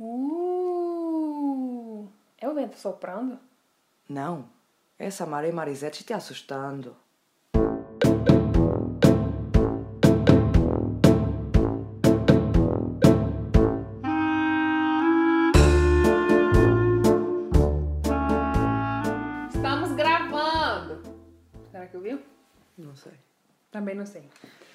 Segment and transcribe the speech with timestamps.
[0.00, 0.88] Uh,
[2.40, 3.36] é o vento soprando?
[4.08, 4.48] Não,
[4.96, 6.96] essa Maria Marisete te assustando.
[19.52, 21.02] Estamos gravando.
[21.72, 22.22] Será que ouviu?
[22.76, 23.14] Não sei.
[23.72, 24.30] Também não sei.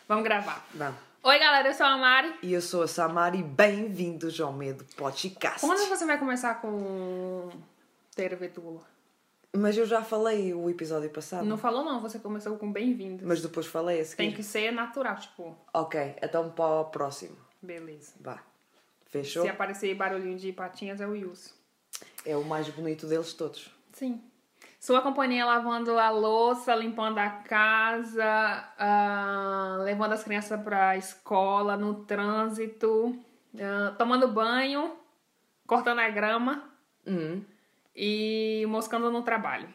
[0.05, 0.67] Vamos gravar.
[0.73, 1.12] Não.
[1.25, 2.33] Oi, galera, eu sou a Mari.
[2.43, 5.61] E eu sou a Samara e bem-vindos ao Medo Podcast.
[5.61, 7.49] Quando você vai começar com
[8.13, 8.81] Teira Vetula?
[9.55, 11.45] Mas eu já falei o episódio passado.
[11.45, 13.25] Não falou não, você começou com bem-vindos.
[13.25, 14.17] Mas depois falei a seguir.
[14.17, 17.37] Tem que ser natural, tipo, Ok, então para o próximo.
[17.61, 18.13] beleza.
[18.19, 18.43] Vá.
[19.05, 19.43] Fechou?
[19.43, 21.53] Se aparecer barulhinho de patinhas, é o Wilson.
[22.25, 23.69] É o mais bonito deles todos.
[23.93, 24.21] Sim.
[24.83, 28.25] Sua companhia lavando a louça, limpando a casa,
[28.77, 33.17] ah, levando as crianças pra escola, no trânsito,
[33.57, 34.93] ah, tomando banho,
[35.65, 36.69] cortando a grama
[37.07, 37.45] Hum.
[37.95, 39.73] e moscando no trabalho.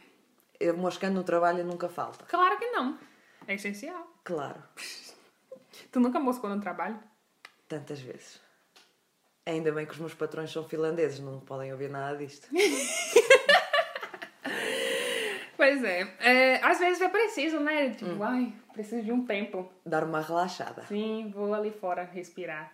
[0.61, 2.27] Eu moscando no trabalho nunca falta.
[2.27, 2.99] Claro que não.
[3.47, 4.07] É essencial.
[4.23, 4.63] Claro.
[5.91, 7.03] Tu nunca moscou no trabalho?
[7.67, 8.43] Tantas vezes.
[9.47, 12.47] Ainda bem que os meus patrões são finlandeses, não podem ouvir nada disto.
[15.59, 16.07] Pois é.
[16.21, 17.91] É, Às vezes é preciso, né?
[17.91, 19.71] Tipo, ai, preciso de um tempo.
[19.85, 20.85] Dar uma relaxada.
[20.87, 22.73] Sim, vou ali fora respirar.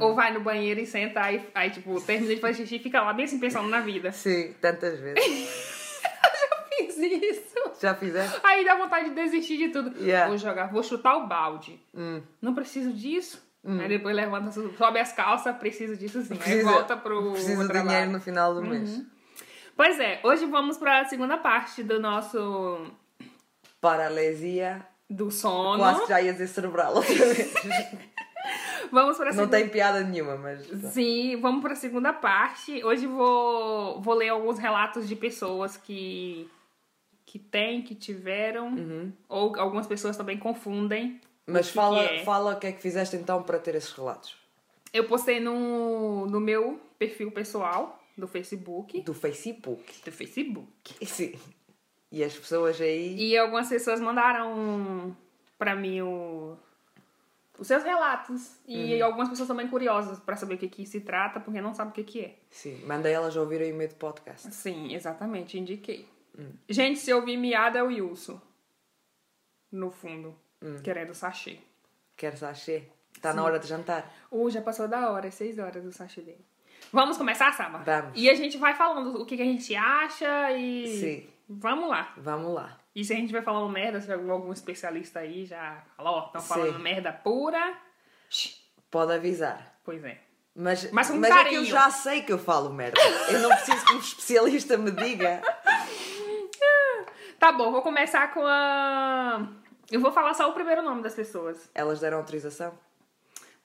[0.00, 3.00] Ou vai no banheiro e senta, aí, aí tipo, termina de fazer xixi e fica
[3.02, 4.10] lá bem assim pensando na vida.
[4.12, 5.24] Sim, tantas vezes.
[6.76, 7.56] Fiz isso.
[7.80, 8.38] Já fizeste?
[8.44, 9.96] Aí dá vontade de desistir de tudo.
[10.02, 10.28] Yeah.
[10.28, 11.80] Vou jogar, vou chutar o balde.
[11.94, 12.20] Hum.
[12.42, 13.42] Não preciso disso.
[13.64, 16.34] Aí depois levanta, sobe as calças, preciso disso sim.
[16.34, 17.88] Aí Precisa- volta pro Precisa de trabalho.
[17.88, 19.02] dinheiro no final do mês.
[19.76, 22.90] Pois é, hoje vamos para a segunda parte do nosso
[23.78, 24.86] Paralesia.
[25.08, 25.78] do sono.
[25.78, 26.94] Quase que já ia dizer cerebral.
[28.92, 30.64] Vamos para a Não segunda tem piada nenhuma, mas.
[30.92, 32.84] Sim, vamos para a segunda parte.
[32.84, 36.48] Hoje vou, vou ler alguns relatos de pessoas que
[37.24, 41.20] que têm, que tiveram, ou algumas pessoas também confundem.
[41.44, 42.24] Mas que fala, que é.
[42.24, 44.36] fala o que é que fizeste então para ter esses relatos.
[44.92, 49.02] Eu postei no, no meu perfil pessoal do Facebook.
[49.02, 50.02] Do Facebook.
[50.04, 51.06] Do Facebook.
[51.06, 51.34] Sim.
[52.10, 53.16] E as pessoas aí.
[53.16, 55.16] E algumas pessoas mandaram
[55.58, 56.56] pra mim o,
[57.58, 58.58] os seus relatos.
[58.66, 61.90] E algumas pessoas também curiosas pra saber o que, que se trata, porque não sabem
[61.90, 62.38] o que, que é.
[62.50, 64.52] Sim, manda elas ouvirem o meio de podcast.
[64.54, 66.08] Sim, exatamente, indiquei.
[66.68, 68.40] Gente, se eu ouvir miada é o Wilson.
[69.72, 70.34] No fundo.
[70.82, 71.58] Querendo sachê.
[72.16, 72.84] Quer sachê?
[73.14, 74.12] Está na hora de jantar.
[74.30, 76.44] Uh, já passou da hora, é seis horas do sachê dele.
[76.92, 77.78] Vamos começar, Saba?
[77.78, 78.12] Vamos.
[78.14, 80.98] E a gente vai falando o que, que a gente acha e.
[80.98, 81.30] Sim.
[81.48, 82.12] Vamos lá.
[82.16, 82.78] Vamos lá.
[82.94, 86.40] E se a gente vai falando merda, se algum especialista aí já falou, ó, estão
[86.40, 87.74] falando merda pura.
[88.90, 89.78] Pode avisar.
[89.84, 90.18] Pois é.
[90.54, 92.98] Mas, Mas com mas é que eu já sei que eu falo merda.
[93.30, 95.42] Eu não preciso que um especialista me diga.
[97.38, 99.46] Tá bom, vou começar com a.
[99.90, 101.70] Eu vou falar só o primeiro nome das pessoas.
[101.74, 102.72] Elas deram autorização?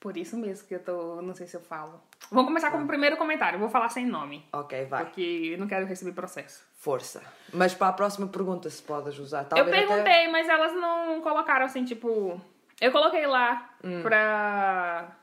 [0.02, 1.22] Por isso mesmo que eu tô.
[1.22, 2.02] Não sei se eu falo.
[2.28, 3.54] Vamos começar com o primeiro comentário.
[3.54, 4.44] Eu vou falar sem nome.
[4.52, 5.04] Ok, vai.
[5.04, 6.64] Porque eu não quero receber processo.
[6.76, 7.22] Força.
[7.54, 9.42] Mas para a próxima pergunta, se podes usar.
[9.42, 10.28] eu Talvez perguntei, Até...
[10.28, 12.40] mas elas não colocaram assim, tipo.
[12.80, 14.02] Eu coloquei lá Hum.
[14.02, 15.16] pra.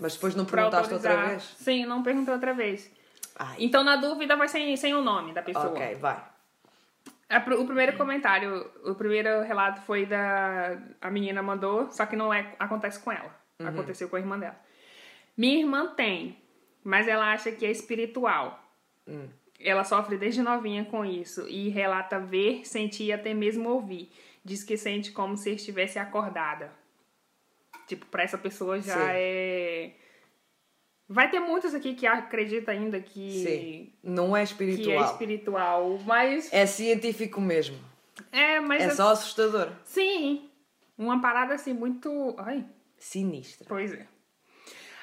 [0.00, 1.42] Mas depois não perguntaste outra vez?
[1.58, 2.90] Sim, não perguntei outra vez.
[3.38, 3.56] Ai.
[3.58, 5.66] Então, na dúvida, vai sem, sem o nome da pessoa.
[5.66, 6.24] Ok, vai.
[7.58, 10.78] O primeiro comentário, o primeiro relato foi da.
[11.02, 13.43] A menina mandou, só que não é, acontece com ela.
[13.64, 14.58] Aconteceu com a irmã dela.
[15.36, 16.36] Minha irmã tem,
[16.82, 18.60] mas ela acha que é espiritual.
[19.60, 24.10] Ela sofre desde novinha com isso e relata ver, sentir e até mesmo ouvir.
[24.44, 26.72] Diz que sente como se estivesse acordada.
[27.86, 29.04] Tipo, pra essa pessoa já Sim.
[29.12, 29.90] é.
[31.08, 33.92] Vai ter muitos aqui que acreditam ainda que, Sim.
[34.02, 35.04] Não é que é espiritual.
[35.04, 37.78] espiritual, mas É científico mesmo.
[38.32, 39.70] é, mas É é- só assustador.
[39.84, 40.48] sim,
[40.96, 42.64] uma parada assim muito, ai,
[43.04, 43.66] Sinistro.
[43.68, 44.06] pois é.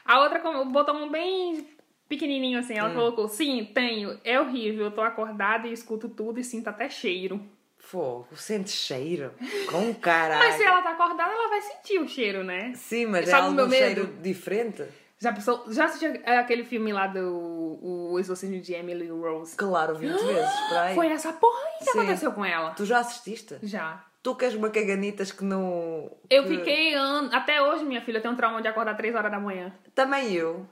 [0.04, 1.68] A outra botou um bem
[2.10, 2.78] pequenininho assim, Hum.
[2.78, 6.90] ela colocou: "Sim, tenho, é horrível, eu tô acordada e escuto tudo e sinto até
[6.90, 7.40] cheiro".
[7.78, 9.34] Fogo, sente cheiro.
[9.70, 10.40] Com caralho.
[10.46, 12.74] Mas se ela tá acordada, ela vai sentir o cheiro, né?
[12.76, 13.72] Sim, mas é Sabe algum medo?
[13.76, 14.84] cheiro diferente?
[15.20, 17.78] Já pensou, já assistiu aquele filme lá do
[18.12, 19.56] o Exorcismo de Emily Rose?
[19.56, 20.60] Claro, 20 vezes.
[20.70, 20.96] Para aí.
[20.96, 22.00] Foi essa porra aí que Sim.
[22.00, 22.72] aconteceu com ela.
[22.72, 23.58] Tu já assististe?
[23.62, 24.04] Já.
[24.24, 26.12] Tu que és uma caganitas que não.
[26.30, 27.30] Eu que- fiquei an...
[27.32, 29.74] até hoje, minha filha, eu tenho um trauma de acordar 3 horas da manhã.
[29.96, 30.66] Também eu.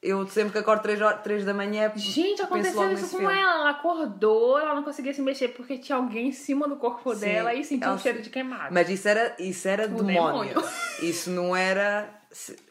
[0.00, 1.92] Eu sempre que acordo 3, horas, 3 da manhã.
[1.94, 3.32] Gente, aconteceu isso com filme.
[3.34, 3.42] ela.
[3.60, 7.20] Ela acordou, ela não conseguia se mexer porque tinha alguém em cima do corpo Sim,
[7.20, 8.74] dela e sentiu um cheiro de queimado.
[8.74, 10.54] Mas isso era, isso era demônio.
[10.54, 10.62] demônio.
[11.02, 12.08] Isso não era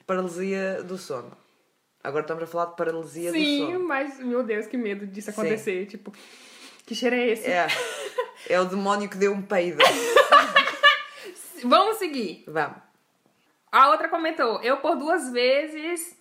[0.06, 1.32] paralisia do sono.
[2.04, 3.88] Agora estamos a falar de paralisia do Sim, sono.
[3.88, 5.40] mas, meu Deus, que medo disso Sim.
[5.40, 5.86] acontecer.
[5.88, 6.12] Tipo,
[6.86, 7.48] que cheiro é esse?
[7.50, 7.68] É.
[8.50, 9.78] É o demónio que deu um peido.
[11.64, 12.44] Vamos seguir.
[12.48, 12.78] Vamos.
[13.72, 16.18] A outra comentou, eu por duas vezes.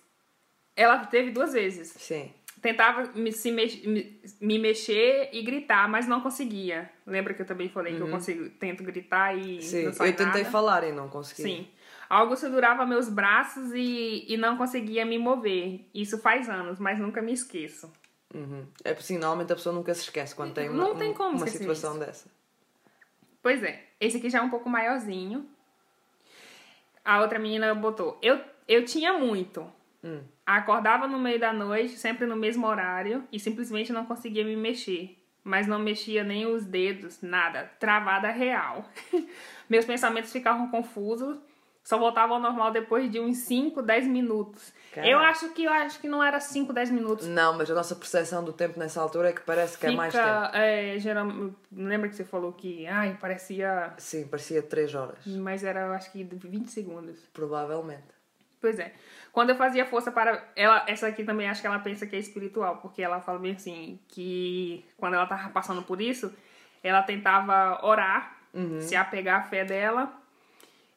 [0.75, 1.89] Ela teve duas vezes.
[1.97, 2.31] Sim.
[2.61, 6.89] Tentava me, se mex- me, me mexer e gritar, mas não conseguia.
[7.07, 9.61] Lembra que eu também falei que eu consigo, tento gritar e Uhum.
[9.61, 9.81] Sim.
[9.85, 10.45] Eu tentei nada?
[10.45, 11.41] falar e não consegui.
[11.41, 11.67] Sim.
[12.07, 15.81] Algo segurava meus braços e, e não conseguia me mover.
[15.93, 17.91] Isso faz anos, mas nunca me esqueço.
[18.33, 18.65] Uhum.
[18.83, 21.37] É porque sim, normalmente a pessoa nunca se esquece quando tem uma, Não tem como
[21.37, 21.99] uma situação isso.
[21.99, 22.29] dessa.
[23.41, 25.47] Pois é, esse aqui já é um pouco maiorzinho.
[27.03, 29.65] A outra menina botou: Eu, eu tinha muito.
[30.03, 30.21] Hum.
[30.45, 35.17] Acordava no meio da noite, sempre no mesmo horário, e simplesmente não conseguia me mexer.
[35.43, 37.71] Mas não mexia nem os dedos, nada.
[37.79, 38.85] Travada real.
[39.67, 41.37] Meus pensamentos ficavam confusos.
[41.83, 44.71] Só voltava ao normal depois de uns 5, 10 minutos.
[44.95, 47.27] Eu acho que eu acho que não era 5, 10 minutos.
[47.27, 50.13] Não, mas a nossa percepção do tempo nessa altura é que parece que é mais
[50.13, 50.25] tempo.
[50.25, 51.27] Fica, é, geral,
[51.71, 55.25] lembra que você falou que, ai, parecia, Sim, parecia 3 horas.
[55.25, 57.19] mas era, eu acho que de 20 segundos.
[57.33, 58.03] Provavelmente.
[58.59, 58.93] Pois é.
[59.31, 60.45] Quando eu fazia força para.
[60.55, 63.53] Ela, essa aqui também acho que ela pensa que é espiritual, porque ela fala bem
[63.53, 66.31] assim, que quando ela tava passando por isso,
[66.83, 68.37] ela tentava orar,
[68.81, 70.20] se apegar à fé dela.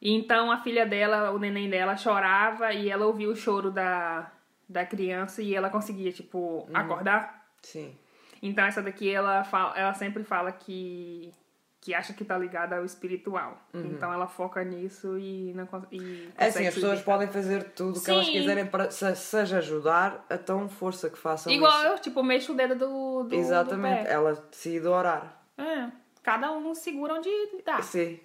[0.05, 4.31] Então a filha dela, o neném dela, chorava e ela ouvia o choro da,
[4.69, 7.49] da criança e ela conseguia, tipo, acordar.
[7.63, 7.97] Sim.
[8.43, 11.33] Então essa daqui ela, fala, ela sempre fala que
[11.81, 13.63] que acha que tá ligada ao espiritual.
[13.75, 18.03] Então ela foca nisso e não e É assim, as pessoas podem fazer tudo o
[18.03, 21.87] que elas quiserem para se, seja ajudar, a tão força que façam Igual isso.
[21.89, 24.05] eu, tipo, mexo o dedo do, do Exatamente.
[24.05, 24.09] do.
[24.09, 25.43] Ela decide orar.
[25.59, 25.91] É,
[26.23, 27.29] cada um segura onde
[27.67, 27.83] dá.
[27.83, 28.19] Sim.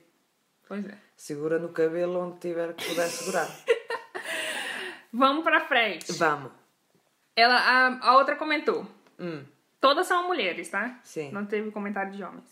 [0.66, 1.09] Pois é.
[1.20, 3.46] Segura no cabelo onde tiver que puder segurar.
[5.12, 6.14] Vamos pra frente.
[6.14, 6.50] Vamos.
[7.36, 8.88] Ela, a, a outra comentou.
[9.20, 9.44] Hum.
[9.82, 10.98] Todas são mulheres, tá?
[11.04, 11.30] Sim.
[11.34, 12.48] Não teve comentário de homens.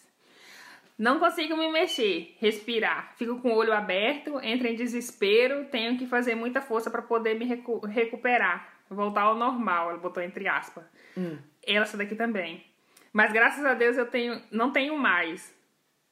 [0.97, 3.13] Não consigo me mexer, respirar.
[3.15, 7.35] Fico com o olho aberto, entro em desespero, tenho que fazer muita força para poder
[7.39, 8.67] me recu- recuperar.
[8.89, 10.83] Voltar ao normal, ela botou entre aspas.
[11.17, 11.37] Hum.
[11.65, 12.65] Ela, essa daqui também.
[13.13, 15.55] Mas graças a Deus eu tenho, não tenho mais.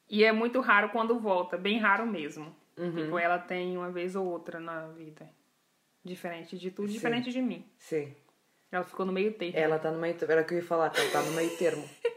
[0.08, 2.54] E é muito raro quando volta, bem raro mesmo.
[2.76, 2.94] Uhum.
[2.94, 5.28] Tipo, ela tem uma vez ou outra na vida.
[6.04, 6.94] Diferente de tudo, Sim.
[6.94, 7.64] diferente de mim.
[7.78, 8.14] Sim.
[8.70, 9.58] Ela ficou no meio termo.
[9.58, 10.16] Ela está no meio.
[10.28, 11.88] Era o que eu ia falar, ela está no meio termo.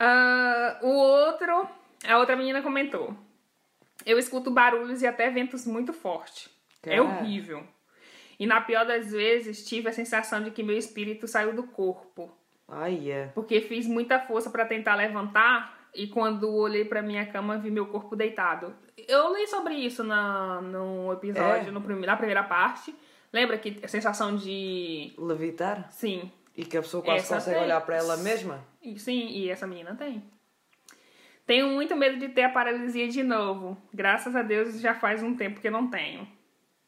[0.00, 1.68] Ah, o outro,
[2.06, 3.16] a outra menina comentou.
[4.06, 6.48] Eu escuto barulhos e até ventos muito fortes.
[6.84, 7.66] É horrível.
[8.38, 12.32] E na pior das vezes, tive a sensação de que meu espírito saiu do corpo.
[12.68, 13.26] Ai, é.
[13.34, 17.86] Porque fiz muita força pra tentar levantar e quando olhei pra minha cama vi meu
[17.86, 18.74] corpo deitado.
[19.06, 21.70] Eu li sobre isso na, no episódio, É?
[21.70, 22.94] no na primeira parte.
[23.32, 25.12] Lembra que a sensação de.
[25.18, 25.90] Levitar?
[25.92, 26.30] Sim.
[26.56, 27.64] E que a pessoa quase Essa consegue tem.
[27.64, 28.64] olhar para ela mesma?
[28.96, 30.22] Sim, e essa menina tem.
[31.46, 33.76] Tenho muito medo de ter a paralisia de novo.
[33.94, 36.26] Graças a Deus já faz um tempo que não tenho.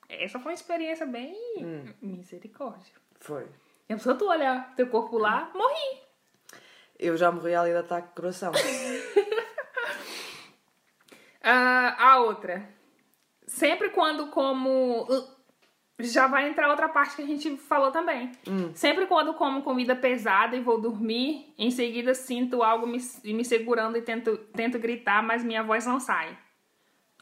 [0.08, 1.36] Essa foi uma experiência bem.
[2.02, 2.92] Misericórdia.
[3.20, 3.46] Foi.
[3.88, 6.00] E a pessoa tu olhar teu corpo lá, morri.
[7.02, 8.52] Eu já morri ali de ataque de coração.
[11.42, 12.68] Ah, a outra.
[13.46, 15.08] Sempre quando como.
[15.98, 18.30] Já vai entrar outra parte que a gente falou também.
[18.74, 23.96] Sempre quando como comida pesada e vou dormir, em seguida sinto algo me, me segurando
[23.96, 26.38] e tento, tento gritar, mas minha voz não sai.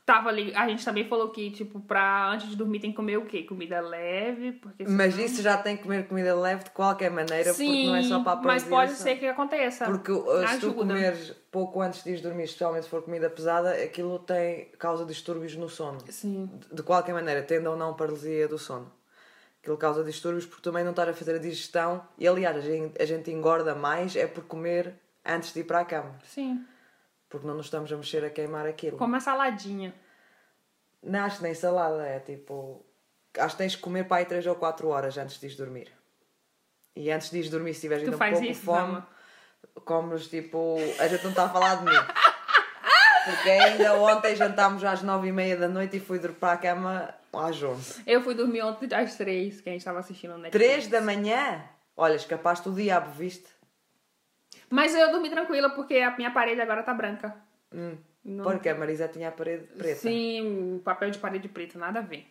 [0.09, 3.19] Tava ali, a gente também falou que, tipo, pra antes de dormir tem que comer
[3.19, 3.43] o quê?
[3.43, 7.53] Comida leve, porque Mas senão- isso já tem que comer comida leve de qualquer maneira,
[7.53, 9.85] porque não é só para a mas pode ser que aconteça.
[9.85, 13.73] Porque uh, se tu comeres pouco antes de ires dormir, especialmente se for comida pesada,
[13.73, 15.99] aquilo tem causa distúrbios no sono.
[16.09, 16.49] Sim.
[16.71, 18.91] De- De qualquer maneira, tendo ou não paralisia do sono.
[19.61, 22.03] Aquilo causa distúrbios porque também não estar a fazer a digestão.
[22.17, 25.81] E aliás, a gente, a gente engorda mais é por comer antes de ir para
[25.81, 26.15] a cama.
[26.25, 26.65] Sim.
[27.29, 28.97] Porque não nos estamos a mexer a queimar aquilo.
[28.97, 29.95] Come a saladinha.
[31.03, 32.85] Não acho nem salada, é tipo.
[33.39, 35.93] Acho que tens que comer para aí 3 ou 4 horas antes de ires dormir.
[36.97, 39.09] E antes de ires dormir, se tiveres ainda um pouco de isso, fome, Zama?
[39.85, 40.77] comes tipo.
[40.99, 41.97] A gente não está a falar de mim.
[43.25, 46.57] Porque ainda ontem jantámos às 9 e meia da noite e fui dormir para a
[46.57, 48.03] cama às 11.
[48.07, 50.67] Eu fui dormir ontem às três, que a gente tava assistindo Netflix.
[50.67, 51.63] 3 da manhã?
[51.95, 53.47] Olha, escapaste o diabo, viste?
[54.71, 57.35] Mas eu dormi tranquila porque a minha parede agora tá branca.
[57.73, 57.97] Hum.
[58.25, 60.01] Não- Porque a Marisa tinha a parede preta.
[60.01, 62.27] Sim, papel de parede preto, nada a ver.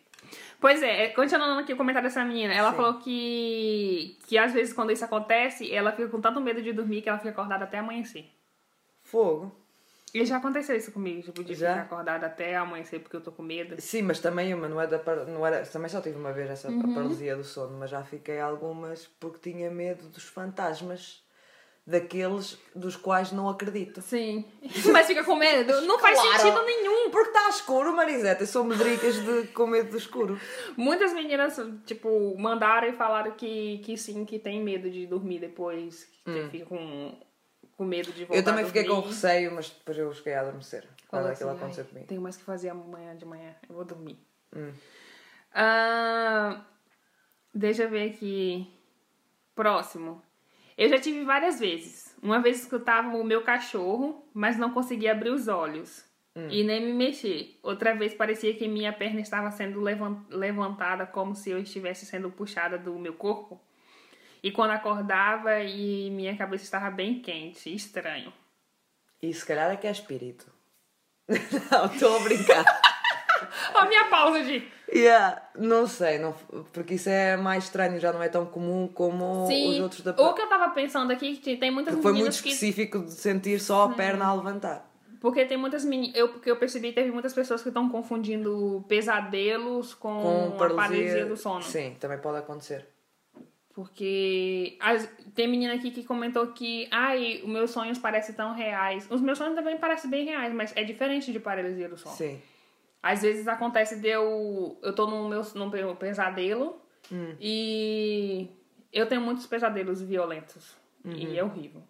[0.60, 2.76] Pois é, continuando aqui o comentário dessa menina, ela Sim.
[2.76, 7.02] falou que, que às vezes quando isso acontece, ela fica com tanto medo de dormir
[7.02, 8.26] que ela fica acordada até amanhecer.
[9.02, 9.54] Fogo.
[10.14, 11.70] E já aconteceu isso comigo, tipo, de Já?
[11.70, 13.80] ficar acordada até amanhecer porque eu tô com medo.
[13.80, 16.48] Sim, mas também uma, não é da par- não era, também só tive uma vez
[16.48, 16.94] essa Uhum.
[16.94, 21.22] paralisia do sono, mas já fiquei algumas porque tinha medo dos fantasmas,
[21.88, 24.02] daqueles dos quais não acredito.
[24.02, 24.44] Sim.
[24.92, 25.80] Mas fica com medo?
[25.82, 26.38] Não faz Claro.
[26.38, 27.10] sentido nenhum.
[27.10, 30.38] Porque está escuro, Mariseta, eu sou medricas de com medo do escuro.
[30.76, 36.04] Muitas meninas, tipo, mandaram e falaram que, que sim, que tem medo de dormir depois,
[36.24, 37.18] que fica com,
[37.76, 38.36] com medo de voltar Hum.
[38.36, 40.86] Eu também fiquei com receio, mas depois eu cheguei a adormecer.
[41.08, 42.06] Quando aquilo assim, aconteceu "Ai, comigo.
[42.08, 44.18] Tenho mais que fazer amanhã de manhã, eu vou dormir.
[44.54, 44.72] Hum.
[45.54, 46.64] Ah,
[47.54, 48.70] deixa eu ver aqui.
[49.54, 50.22] Próximo.
[50.78, 52.16] Eu já tive várias vezes.
[52.22, 56.06] Uma vez escutava o meu cachorro, mas não conseguia abrir os olhos.
[56.50, 57.58] E nem me mexer.
[57.64, 62.30] Outra vez parecia que minha perna estava sendo levan- levantada como se eu estivesse sendo
[62.30, 63.60] puxada do meu corpo.
[64.40, 68.32] E quando acordava e minha cabeça estava bem quente, estranho.
[69.20, 70.46] Se calhar é que é espírito.
[71.28, 72.64] não, estou a brincar.
[73.74, 74.62] Ó, minha pausa de.
[74.92, 76.32] Yeah, não sei, não,
[76.72, 80.32] porque isso é mais estranho, já não é tão comum como os outros da O
[80.32, 83.12] que eu tava pensando aqui, que tem muitas Porque foi muito meninas que específico de
[83.12, 84.88] sentir só a perna a levantar.
[85.20, 86.16] Porque tem muitas meninas.
[86.16, 91.26] Eu, porque eu percebi teve muitas pessoas que estão confundindo pesadelos com, Com paralisia, paralisia
[91.26, 91.62] do sono.
[91.62, 92.86] Sim, também pode acontecer.
[93.74, 99.06] Porque as- tem menina aqui que comentou que ai, os meus sonhos parecem tão reais.
[99.10, 102.14] Os meus sonhos também parecem bem reais, mas é diferente de paralisia do sono.
[102.16, 102.40] Sim.
[103.02, 104.78] Às vezes acontece de eu.
[104.82, 106.80] Eu tô no meu num pe- pesadelo
[107.12, 107.34] Hum.
[107.40, 108.48] e
[108.92, 110.74] eu tenho muitos pesadelos violentos.
[111.04, 111.12] Uhum.
[111.12, 111.82] E é horrível.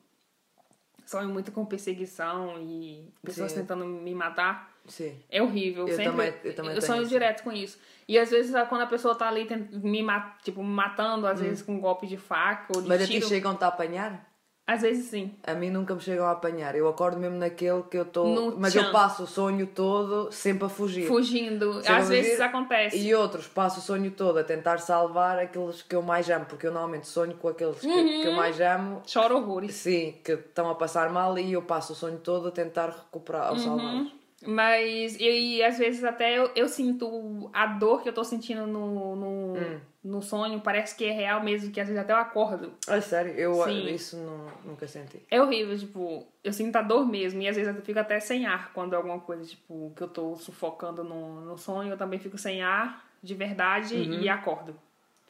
[1.07, 3.61] Sonho muito com perseguição e pessoas Sim.
[3.61, 4.77] tentando me matar.
[4.87, 5.19] Sim.
[5.31, 5.89] É horrível.
[5.89, 7.11] Eu sempre, também- eu também tenho sonho isso.
[7.11, 7.79] direto com isso.
[8.07, 11.63] E às vezes quando a pessoa tá ali me, ma- tipo, me matando, às vezes
[11.63, 12.89] com um golpe de faca ou de Hum.
[12.91, 13.27] Mas tiro.
[13.27, 14.28] chegam-te a apanhar?
[14.71, 15.33] Às vezes sim.
[15.47, 16.75] A mim nunca me chegam a apanhar.
[16.77, 18.55] Eu acordo mesmo naquele que eu estou.
[18.59, 18.85] Mas chão.
[18.85, 21.07] eu passo o sonho todo sempre a fugir.
[21.07, 21.73] Fugindo.
[21.77, 22.43] Sempre às vezes fugir.
[22.43, 22.99] acontece.
[22.99, 26.67] E outros passo o sonho todo a tentar salvar aqueles que eu mais amo, porque
[26.67, 28.21] eu normalmente sonho com aqueles que, Uhum.
[28.21, 29.75] que eu mais amo, Choro horrores.
[29.75, 33.47] sim, que estão a passar mal e eu passo o sonho todo a tentar recuperar
[33.47, 33.53] Uhum.
[33.53, 34.13] ou salvá-los.
[34.47, 38.67] Mas e, e às vezes até eu, eu sinto a dor que eu tô sentindo
[38.67, 39.81] no, no, Hum.
[40.03, 40.61] No sonho.
[40.61, 42.73] Parece que é real mesmo, que às vezes até eu acordo.
[42.87, 43.89] É sério, eu Sim.
[43.89, 45.23] isso não, nunca senti.
[45.31, 47.41] É horrível, tipo, eu sinto a dor mesmo.
[47.43, 50.09] E às vezes eu fico até sem ar quando é alguma coisa, tipo, que eu
[50.09, 51.91] tô sufocando no, no sonho.
[51.93, 54.21] Eu também fico sem ar, de verdade, Uhum.
[54.23, 54.75] e acordo.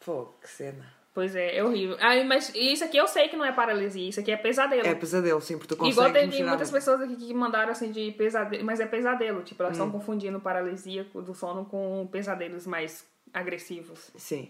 [0.05, 0.99] Pô, que cena.
[1.15, 1.97] Pois é, é horrível.
[1.99, 4.87] Aí, mas isso aqui eu sei que não é paralisia, isso aqui é pesadelo.
[4.87, 8.13] É pesadelo, sim, porque tu consegues Igual teve muitas pessoas aqui que mandaram assim de
[8.13, 9.43] pesadelo, mas é pesadelo.
[9.43, 9.83] Tipo, elas Hum.
[9.83, 14.13] estão confundindo paralisia do sono com pesadelos mais agressivos.
[14.17, 14.49] Sim.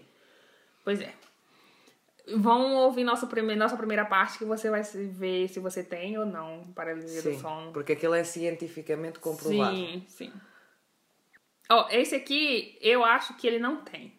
[0.83, 1.13] Pois é.
[2.35, 6.25] Vão ouvir nossa primeira, nossa primeira parte que você vai ver se você tem ou
[6.25, 7.71] não paralisia do Sim, sono.
[7.71, 9.75] porque aquilo é cientificamente comprovado.
[9.75, 10.33] Sim, sim.
[11.69, 14.13] Ó, esse aqui eu acho que ele não tem.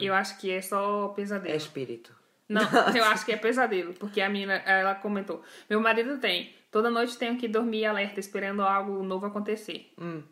[0.00, 1.48] Eu acho que é só pesadelo.
[1.48, 1.54] Uhum.
[1.54, 2.14] É espírito.
[2.48, 2.62] Não,
[2.94, 5.42] eu acho que é pesadelo, porque a menina, ela comentou.
[5.68, 6.54] Meu marido tem.
[6.70, 9.92] Toda noite tenho que dormir alerta, esperando algo novo acontecer.
[9.98, 10.22] Hum.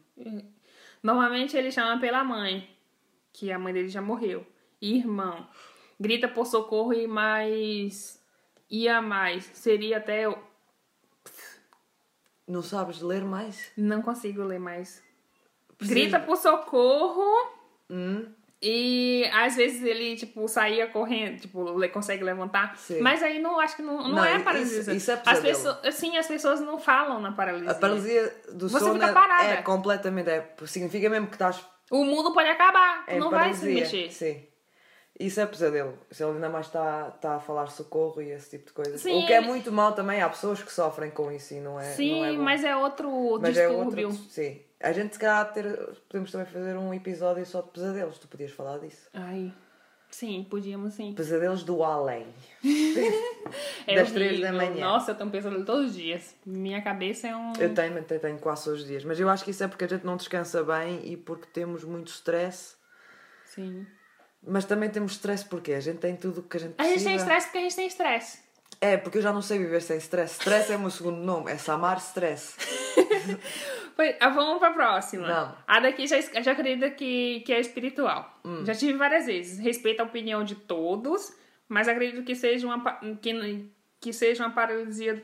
[1.02, 2.68] Normalmente ele chama pela mãe,
[3.32, 4.46] que a mãe dele já morreu.
[4.80, 5.46] E irmão.
[6.00, 8.20] Grita por socorro e mais.
[8.70, 9.44] Ia mais.
[9.54, 10.22] Seria até.
[10.26, 10.38] eu-
[12.46, 13.70] Não sabes ler mais?
[13.76, 15.02] Não consigo ler mais.
[15.78, 17.24] Precisa- Grita por socorro.
[17.90, 18.26] Hum?
[18.64, 22.76] E às vezes ele, tipo, saía correndo, tipo, consegue levantar.
[22.78, 23.00] Sim.
[23.00, 24.94] Mas aí não acho que não, não, Não, é isso- paralisia.
[24.94, 27.70] isso é as pessoas, sim, as pessoas não falam na paralisia.
[27.72, 29.44] A paralisia do Você sono fica é- parada.
[29.48, 30.30] é completamente.
[30.30, 33.80] É, significa mesmo que estás O mundo pode acabar, em não vai se paralisia.
[33.82, 34.12] mexer.
[34.12, 34.46] Sim.
[35.18, 35.96] Isso é pesadelo.
[36.10, 39.00] Se ele ainda mais está tá a falar socorro e esse tipo de coisas.
[39.00, 41.78] Sim, o que é muito mal também, há pessoas que sofrem com isso e não
[41.78, 41.84] é.
[41.84, 44.08] Sim, não é mas é outro Mas é distúrbio.
[44.08, 44.24] outro.
[44.24, 44.60] Sim.
[44.80, 45.64] A gente, se calhar, ter,
[46.08, 48.18] podemos também fazer um episódio só de pesadelos.
[48.18, 49.08] Tu podias falar disso.
[49.14, 49.52] Ai,
[50.10, 51.12] sim, podíamos sim.
[51.14, 52.26] Pesadelos do além.
[53.86, 54.80] É das três da manhã.
[54.80, 56.34] Nossa, eu tenho pesadelo todos os dias.
[56.46, 57.52] Minha cabeça é um.
[57.58, 59.04] Eu tenho, até tenho quase todos os dias.
[59.04, 61.84] Mas eu acho que isso é porque a gente não descansa bem e porque temos
[61.84, 62.76] muito stress.
[63.44, 63.86] Sim.
[64.46, 66.98] Mas também temos stress porque a gente tem tudo o que a gente A precisa.
[66.98, 68.38] gente tem estresse porque a gente tem estresse.
[68.80, 70.32] É, porque eu já não sei viver sem stress.
[70.40, 71.52] Stress é o meu segundo nome.
[71.52, 72.56] É Samar Stress.
[73.94, 75.26] Pois, ah, vamos pra próxima.
[75.26, 75.54] Vamos.
[75.66, 78.38] A daqui já, já acredita que, que é espiritual.
[78.44, 78.64] Hum.
[78.64, 79.58] Já tive várias vezes.
[79.58, 81.32] Respeito a opinião de todos,
[81.68, 83.70] mas acredito que seja uma, que,
[84.00, 85.22] que seja uma paralisia.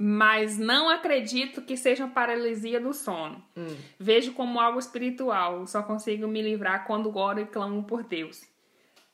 [0.00, 3.42] Mas não acredito que seja paralisia do sono.
[3.56, 3.76] Hum.
[3.98, 5.66] Vejo como algo espiritual.
[5.66, 8.46] Só consigo me livrar quando oro e clamo por Deus.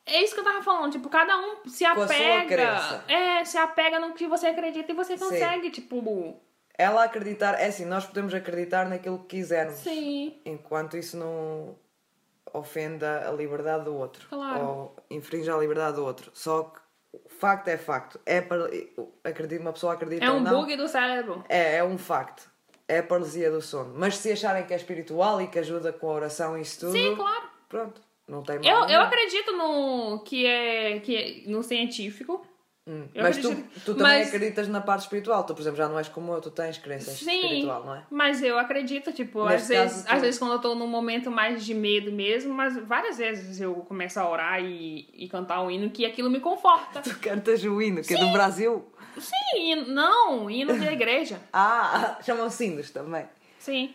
[0.06, 3.02] É isso que eu tava falando, tipo, cada um se apega.
[3.08, 5.24] É, se apega no que você acredita e você Sim.
[5.24, 6.38] consegue, tipo,
[6.76, 9.76] Ela acreditar, é assim, nós podemos acreditar naquilo que quisermos.
[9.76, 10.38] Sim.
[10.44, 11.74] Enquanto isso não
[12.52, 14.28] ofenda a liberdade do outro.
[14.28, 14.64] Claro.
[14.64, 16.30] Ou infringe a liberdade do outro.
[16.34, 16.83] Só que
[17.28, 18.20] facto é facto.
[18.24, 18.68] É para...
[19.22, 20.60] Acredito, uma pessoa acredita É um não.
[20.60, 21.44] bug do cérebro.
[21.48, 22.50] É, é um facto.
[22.86, 23.94] É a paralisia do sono.
[23.96, 26.92] Mas se acharem que é espiritual e que ajuda com a oração e isso tudo...
[26.92, 27.48] Sim, claro.
[27.68, 28.00] Pronto.
[28.26, 32.46] Não tem mal Eu, eu acredito no que é, que é no científico.
[32.86, 33.08] Hum.
[33.14, 35.42] Mas tu, tu também mas- acreditas na parte espiritual.
[35.44, 36.40] Tu, por exemplo, já não és como eu.
[36.42, 38.02] Tu tens crença Sim, espiritual, não é?
[38.10, 41.64] mas eu acredito, tipo, às vezes, tu- às vezes quando eu tô num momento mais
[41.64, 45.88] de medo mesmo, mas várias vezes eu começo a orar e, e cantar um hino
[45.90, 47.00] que aquilo me conforta.
[47.00, 48.84] Tu cantas o hino, que é do Brasil.
[49.18, 51.40] Sim, hino- não, hino da igreja.
[51.52, 53.24] Ah, chamam-se hinos também.
[53.58, 53.94] Sim.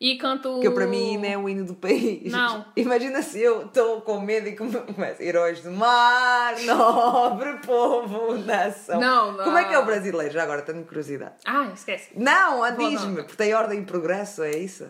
[0.00, 0.60] E canto.
[0.60, 2.30] Que para mim hino é o hino do país.
[2.32, 2.66] Não.
[2.76, 5.22] Imagina se eu estou com medo e come- começo.
[5.22, 9.00] Heróis do mar, nobre povo, nação.
[9.00, 9.44] Não, não.
[9.44, 10.32] Como é que é o brasileiro?
[10.34, 11.34] Já agora tenho curiosidade.
[11.46, 12.10] Ah, esquece.
[12.16, 13.14] Não, diz-me, não.
[13.14, 14.88] porque tem ordem e progresso, é isso?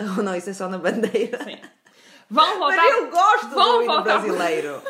[0.00, 1.42] Ou não, isso é só na bandeira.
[1.42, 1.58] Sim.
[2.30, 2.76] Vamos voltar.
[2.76, 4.82] Mas eu gosto do Vamos hino voltar brasileiro.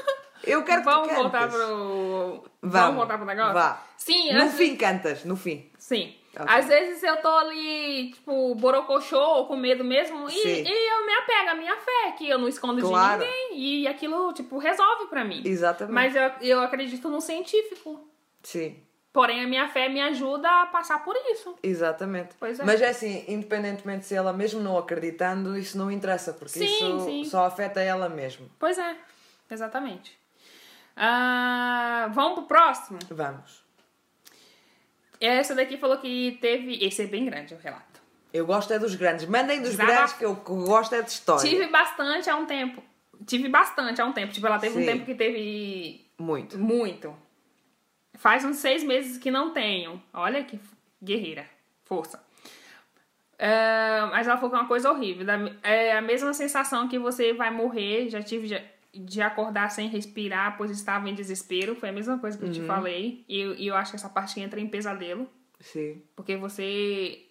[0.45, 1.57] Eu quero que Vamos voltar cantes.
[1.57, 2.45] pro.
[2.63, 3.55] Vamos, voltar pro negócio?
[3.55, 3.83] Vá.
[3.97, 5.71] Sim, No às fim cantas, no fim.
[5.79, 6.15] Sim.
[6.47, 10.65] Às vezes eu tô ali, tipo, borocochô ou com medo mesmo, e, Sim.
[10.67, 13.21] e eu me apego à minha fé, que eu não escondo Claro.
[13.23, 15.43] de ninguém, e aquilo, tipo, resolve pra mim.
[15.45, 15.95] Exatamente.
[15.95, 18.07] Mas eu, eu acredito no científico.
[18.43, 18.83] Sim.
[19.13, 21.55] Porém, a minha fé me ajuda a passar por isso.
[21.63, 22.35] Exatamente.
[22.39, 22.65] Pois é.
[22.65, 27.01] Mas é assim, independentemente se ela mesmo não acreditando, isso não interessa, porque Sim, isso
[27.07, 27.25] sim.
[27.25, 28.51] só afeta ela mesmo.
[28.59, 28.95] Pois é,
[29.51, 30.19] exatamente.
[30.95, 32.99] Ah, vamos pro próximo?
[33.11, 33.65] Vamos.
[35.21, 36.85] Essa daqui falou que teve.
[36.85, 38.01] Esse é bem grande o relato.
[38.33, 39.27] Eu gosto é dos grandes.
[39.27, 39.95] Mandem dos Desabafo.
[39.95, 41.49] grandes que eu gosto é de história.
[41.49, 42.83] Tive bastante há um tempo.
[43.25, 44.33] Tive bastante há um tempo.
[44.33, 44.87] Tipo, ela teve um Sim.
[44.87, 46.59] tempo que teve Muito.
[46.59, 47.17] Muito.
[48.15, 50.03] Faz uns seis meses que não tenho.
[50.13, 50.59] Olha que
[51.03, 51.47] guerreira.
[51.85, 52.23] Força.
[53.39, 55.27] É, mas ela falou que é uma coisa horrível.
[55.63, 58.09] É a mesma sensação que você vai morrer.
[58.09, 58.61] Já tive
[59.05, 61.75] de, acordar sem respirar, pois estava em desespero.
[61.75, 62.67] Foi a mesma coisa que eu te Uhum.
[62.67, 63.25] falei.
[63.29, 65.29] E eu, e eu acho que essa parte entra em pesadelo.
[65.61, 66.03] Sim.
[66.15, 67.23] Porque você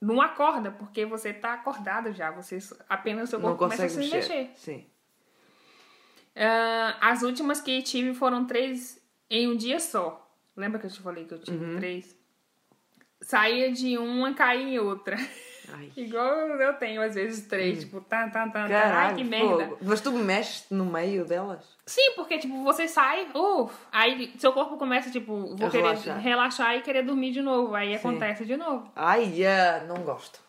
[0.00, 2.30] não acorda, porque você tá acordado já.
[2.30, 4.16] Você apenas o seu corpo começa a se mexer.
[4.16, 4.50] mexer.
[4.56, 4.86] Sim.
[6.34, 10.18] Ah, as últimas que tive foram três em um dia só.
[10.56, 11.76] Lembra que eu te falei que eu tive Uhum.
[11.76, 12.16] três?
[13.20, 15.16] Saía de uma e caía em outra.
[15.72, 15.90] Ai.
[15.96, 17.80] Igual eu tenho, às vezes, três.
[17.80, 18.62] Tipo, tá, tá, tá, tá.
[18.64, 19.64] Ai, Caralho, que merda.
[19.64, 19.78] fogo.
[19.80, 21.64] Mas tu mexes no meio delas?
[21.86, 26.76] Sim, porque, tipo, você sai, uf, aí seu corpo começa, tipo, vou querer relaxar.
[26.76, 27.74] e querer dormir de novo.
[27.74, 27.94] Aí Sim.
[27.96, 28.90] acontece de novo.
[28.94, 30.40] Ai, ah, não gosto.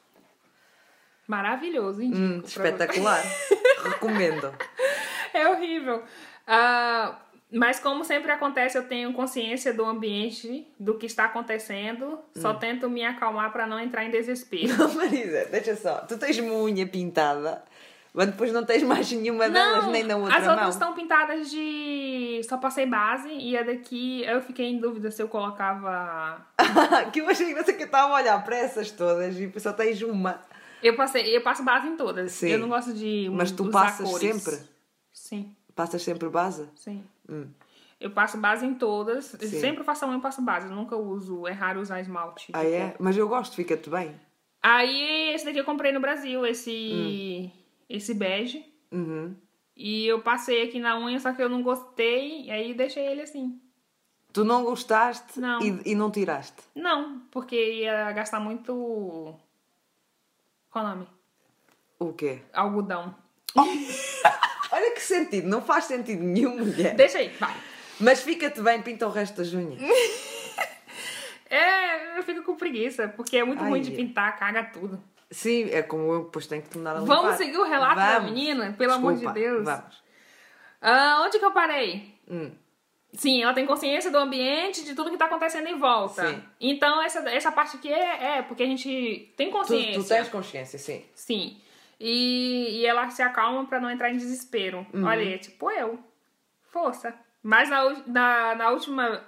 [1.28, 2.22] Maravilhoso, indico.
[2.22, 3.24] Hum, espetacular.
[3.84, 4.54] Recomendo.
[5.34, 6.04] É horrível.
[6.46, 7.18] Ah,
[7.54, 12.20] mas como sempre acontece, eu tenho consciência do ambiente, do que está acontecendo.
[12.36, 12.56] Só Hum.
[12.60, 14.76] tento me acalmar para não entrar em desespero.
[14.78, 16.00] Não, Marisa, deixa só.
[16.02, 17.64] Tu tens uma unha pintada,
[18.14, 20.52] mas depois não tens mais nenhuma delas, nem na outra as mão.
[20.56, 22.42] outras estão pintadas de.
[22.48, 26.46] Só passei base e a daqui eu fiquei em dúvida se eu colocava.
[27.12, 30.02] que eu achei engraçado que eu estava a olhar para essas todas e só tens
[30.02, 30.40] uma.
[30.82, 32.32] Eu passei, eu passo base em todas.
[32.34, 32.50] Sim.
[32.50, 33.30] Eu não gosto de.
[33.32, 34.42] Mas tu passas cores.
[34.44, 34.60] sempre?
[35.12, 36.68] Sim, Passas sempre base?
[36.76, 37.04] sim.
[37.30, 37.48] Hum.
[38.00, 39.26] Eu passo base em todas.
[39.28, 39.62] Sim.
[39.62, 40.68] Sempre faço a unha e passo base.
[40.68, 41.48] Eu nunca uso.
[41.48, 42.52] É raro usar esmalte.
[42.52, 42.74] Ah, tipo.
[42.74, 42.96] é?
[43.00, 44.14] Mas eu gosto, fica-te bem.
[44.62, 47.50] Aí, esse daqui eu comprei no Brasil, esse,
[47.90, 48.66] esse bege.
[48.92, 49.34] Uhum.
[49.76, 53.22] E eu passei aqui na unha, só que eu não gostei, e aí deixei ele
[53.22, 53.60] assim.
[54.34, 55.62] Tu não gostaste Não.
[55.62, 56.62] E, e não tiraste.
[56.76, 59.36] Não, porque ia gastar muito.
[60.70, 61.08] Qual o nome?
[62.00, 62.42] O quê?
[62.52, 63.16] Algodão.
[64.74, 66.96] Olha que sentido, não faz sentido nenhum, mulher.
[66.96, 67.54] Deixa aí, vai.
[68.00, 69.80] Mas fica-te bem, pinta o resto das unhas.
[71.50, 75.00] É, eu fico com preguiça, porque é muito Ai, ruim de pintar, caga tudo.
[75.30, 77.16] Sim, é como eu, depois tenho que tornar a limpar.
[77.16, 78.32] Vamos seguir o relato da Vamos.
[78.32, 78.74] menina?
[78.76, 79.64] Pelo amor de Desculpa, Deus.
[79.64, 80.04] Vamos.
[80.82, 82.16] Ah, onde que eu parei?
[82.28, 82.52] Hum.
[83.14, 86.28] Sim, ela tem consciência do ambiente, de tudo que tá acontecendo em volta.
[86.28, 86.44] Sim.
[86.60, 89.94] Então, essa, essa parte aqui é, é porque a gente tem Tu, consciência.
[90.02, 91.06] tu tens consciência, sim.
[91.14, 91.62] Sim.
[92.00, 94.86] E, e ela se acalma pra não entrar em desespero.
[94.94, 95.06] Uhum.
[95.06, 96.00] Olha, é tipo eu.
[96.72, 97.14] Força.
[97.42, 99.22] Mas na, na, na última.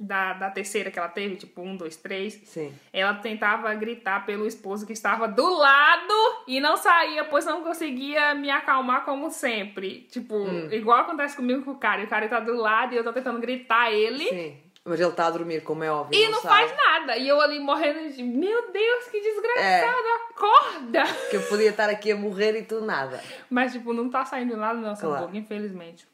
[0.00, 2.34] Da, da terceira que ela teve, tipo, um, dois, três.
[2.44, 2.72] Sim.
[2.92, 6.14] Ela tentava gritar pelo esposo que estava do lado
[6.46, 10.02] e não saía, pois não conseguia me acalmar como sempre.
[10.02, 10.68] Tipo, Hum.
[10.70, 12.04] igual acontece comigo com o cara.
[12.04, 14.28] O cara tá do lado e eu tô tentando gritar ele.
[14.28, 14.56] Sim.
[14.88, 16.18] Mas ele está a dormir, como é óbvio.
[16.18, 16.54] E não, sabe.
[16.68, 17.16] faz nada.
[17.16, 18.22] E eu ali morrendo de.
[18.22, 20.06] Meu Deus, que desgraçado!
[20.06, 20.14] É.
[20.30, 21.04] Acorda!
[21.30, 23.22] Que eu podia estar aqui a morrer e tu nada.
[23.50, 25.26] Mas, tipo, não tá saindo nada do nosso Claro.
[25.26, 26.06] boca, infelizmente.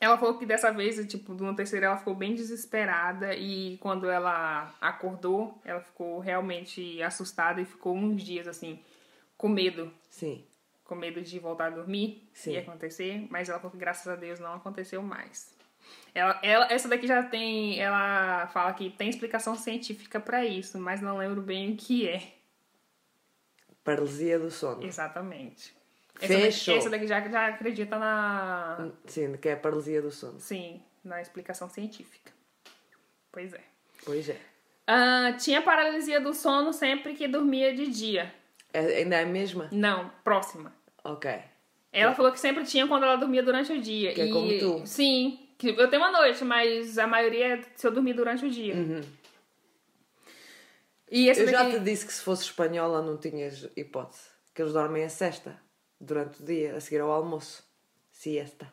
[0.00, 4.72] Ela falou que dessa vez, tipo, no terceiro ela ficou bem desesperada e quando ela
[4.80, 8.78] acordou, ela ficou realmente assustada e ficou uns dias assim,
[9.36, 9.90] com medo.
[10.08, 10.44] Sim.
[10.84, 12.52] Com medo de voltar a dormir Sim.
[12.52, 15.50] e acontecer, mas ela falou que graças a Deus não aconteceu mais.
[16.14, 17.78] Ela, ela, essa daqui já tem.
[17.78, 22.22] Ela fala que tem explicação científica pra isso, mas não lembro bem o que é.
[23.84, 24.84] Paralisia do sono.
[24.84, 25.74] Exatamente.
[26.14, 26.36] Fechou.
[26.36, 28.90] Essa daqui, essa daqui já, já acredita na.
[29.06, 30.40] Sim, que é a paralisia do sono.
[30.40, 32.32] Sim, na explicação científica.
[33.30, 33.60] Pois é.
[34.04, 34.36] Pois é.
[34.86, 38.34] Ah, tinha paralisia do sono sempre que dormia de dia.
[38.72, 38.80] é.
[38.80, 39.68] Ainda é a mesma?
[39.70, 40.72] Não, próxima.
[41.04, 41.30] Ok.
[41.92, 44.12] Ela falou que sempre tinha quando ela dormia durante o dia.
[44.12, 44.32] Que é e...
[44.32, 44.86] como tu.
[44.86, 45.47] Sim.
[45.62, 48.74] Eu tenho uma noite, mas a maioria é se eu dormir durante o dia.
[51.10, 51.46] E esse Uhum.
[51.46, 51.78] Eu já daqui...
[51.78, 54.28] te disse que se fosse espanhola não tinhas hipótese.
[54.54, 55.60] Que eles dormem a sexta.
[56.00, 57.66] Durante o dia, a seguir ao almoço.
[58.12, 58.72] Siesta.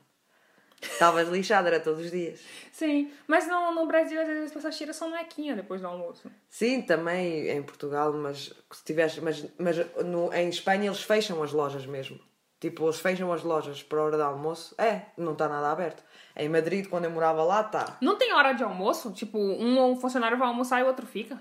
[0.81, 2.41] Estavas lixada, era todos os dias.
[2.71, 6.29] Sim, mas no, no Brasil às vezes as pessoas tiram sonequinha depois do almoço.
[6.47, 11.51] Sim, também em Portugal, mas se tiveres, mas, mas no, em Espanha eles fecham as
[11.51, 12.19] lojas mesmo.
[12.59, 14.73] Tipo, eles fecham as lojas para a hora do almoço.
[14.77, 16.03] É, não está nada aberto.
[16.35, 17.97] Em Madrid, quando eu morava lá, está.
[18.01, 19.11] Não tem hora de almoço?
[19.11, 21.39] Tipo, um, um funcionário vai almoçar e o outro fica?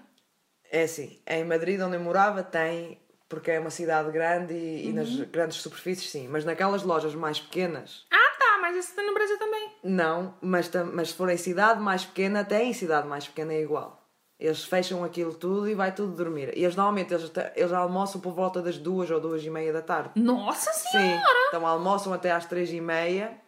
[0.71, 2.99] É assim, em Madrid, onde eu morava, tem,
[3.29, 5.27] porque é uma cidade grande e, e nas Uhum.
[5.31, 6.27] grandes superfícies, sim.
[6.29, 9.71] Mas naquelas lojas mais pequenas, Ah, tá, mas isso tem no Brasil também.
[9.85, 10.35] não.
[10.43, 14.04] Mas, mas se for em cidade mais pequena, até em cidade mais pequena é igual.
[14.39, 16.53] Eles fecham aquilo tudo e vai tudo dormir.
[16.57, 19.81] E eles normalmente eles, eles almoçam por volta das duas ou duas e meia da
[19.81, 20.11] tarde.
[20.17, 21.39] Nossa Sim, senhora!
[21.49, 23.41] então almoçam até às três e meia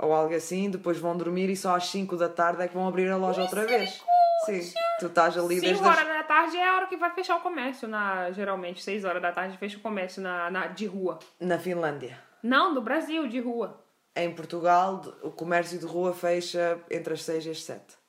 [0.00, 2.88] ou algo assim, depois vão dormir e só às 5 da tarde é que vão
[2.88, 4.02] abrir a loja outra vez.
[4.46, 5.96] Sim, tu estás ali desde 5 as...
[5.96, 9.20] horas da tarde é a hora que vai fechar o comércio, na, geralmente 6 horas
[9.20, 11.18] da tarde fecha o comércio na, na, de rua.
[11.38, 12.18] na Finlândia.
[12.42, 13.84] Não, do Brasil, de rua.
[14.16, 17.99] Em Portugal, o comércio de rua fecha entre as 6 e as 7.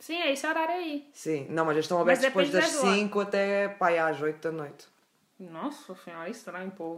[0.00, 1.08] Sim, é esse horário aí.
[1.12, 2.94] Sim, não, mas eles estão abertos depois das das horas.
[2.98, 4.88] 5 até pai, às 8 da noite.
[5.38, 6.96] Nossa senhora, estranho, pô.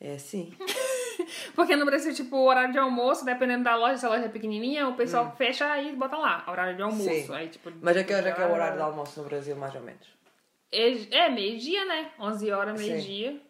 [0.00, 0.52] É assim.
[1.54, 4.28] Porque no Brasil, tipo, o horário de almoço, dependendo da loja, se a loja é
[4.28, 5.36] pequenininha, o pessoal Hum.
[5.36, 7.08] fecha e bota lá, horário de almoço.
[7.08, 7.34] Sim.
[7.34, 9.56] Aí, tipo, Mas a que horas é que é o horário de almoço no Brasil,
[9.56, 10.06] mais ou menos?
[10.70, 12.12] É, é meio-dia, né?
[12.18, 12.88] 11 horas, Sim.
[12.88, 13.40] meio-dia.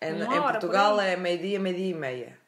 [0.00, 2.41] É, em Portugal por é meio-dia, meio-dia e meia.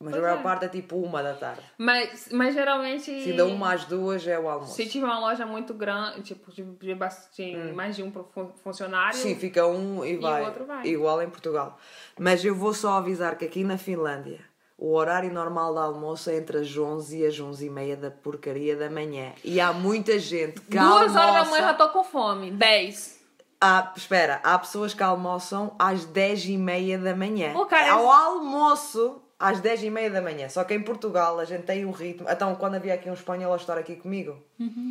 [0.00, 0.42] Mas a Pois maior é.
[0.42, 1.60] parte é tipo uma da tarde.
[1.76, 3.24] Mas, mas geralmente.
[3.24, 4.74] Se da uma às duas é o almoço.
[4.76, 9.18] Se tiver uma loja muito grande, tipo, de, de bastante, mais de um fun- funcionário.
[9.18, 9.22] Hum.
[9.22, 10.42] Sim, fica um e vai.
[10.42, 10.86] o outro vai.
[10.86, 11.76] Igual em Portugal.
[12.18, 14.38] Mas eu vou só avisar que aqui na Finlândia
[14.80, 18.12] o horário normal de almoço é entre as 11 e as 11 e meia da
[18.12, 19.32] porcaria da manhã.
[19.42, 21.20] E há muita gente que Duas almoça...
[21.20, 22.52] horas da manhã já tô com fome.
[22.52, 23.18] 10.
[23.60, 27.52] Há, espera, há pessoas que almoçam às 10 e meia da manhã.
[27.56, 30.48] O cara é- Ao almoço às 10 e meia da manhã.
[30.48, 32.26] Só que em Portugal a gente tem um ritmo.
[32.28, 34.90] Então, quando havia aqui um espanhol a estar aqui comigo, Uhum.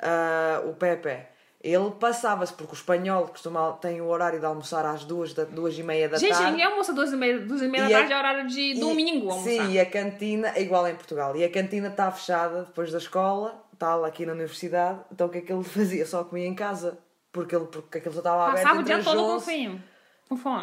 [0.00, 1.18] ah, o Pepe,
[1.62, 5.76] ele passava-se, porque o espanhol costuma, tem o horário de almoçar às 2, da, duas
[5.78, 6.50] e meia da Gente, tarde.
[6.52, 8.60] ninguém almoça duas e meia, duas e meia E da a- tarde é horário de
[8.60, 9.50] E- domingo almoçar.
[9.50, 11.34] Sim, e a cantina é igual em Portugal.
[11.36, 15.00] E a cantina está fechada depois da escola, tal, aqui na universidade.
[15.12, 16.06] Então o que é que ele fazia?
[16.06, 16.98] Só comia em casa.
[17.32, 19.80] Porque, ele, porque aquilo só estava aberto Passava o dia todo com 11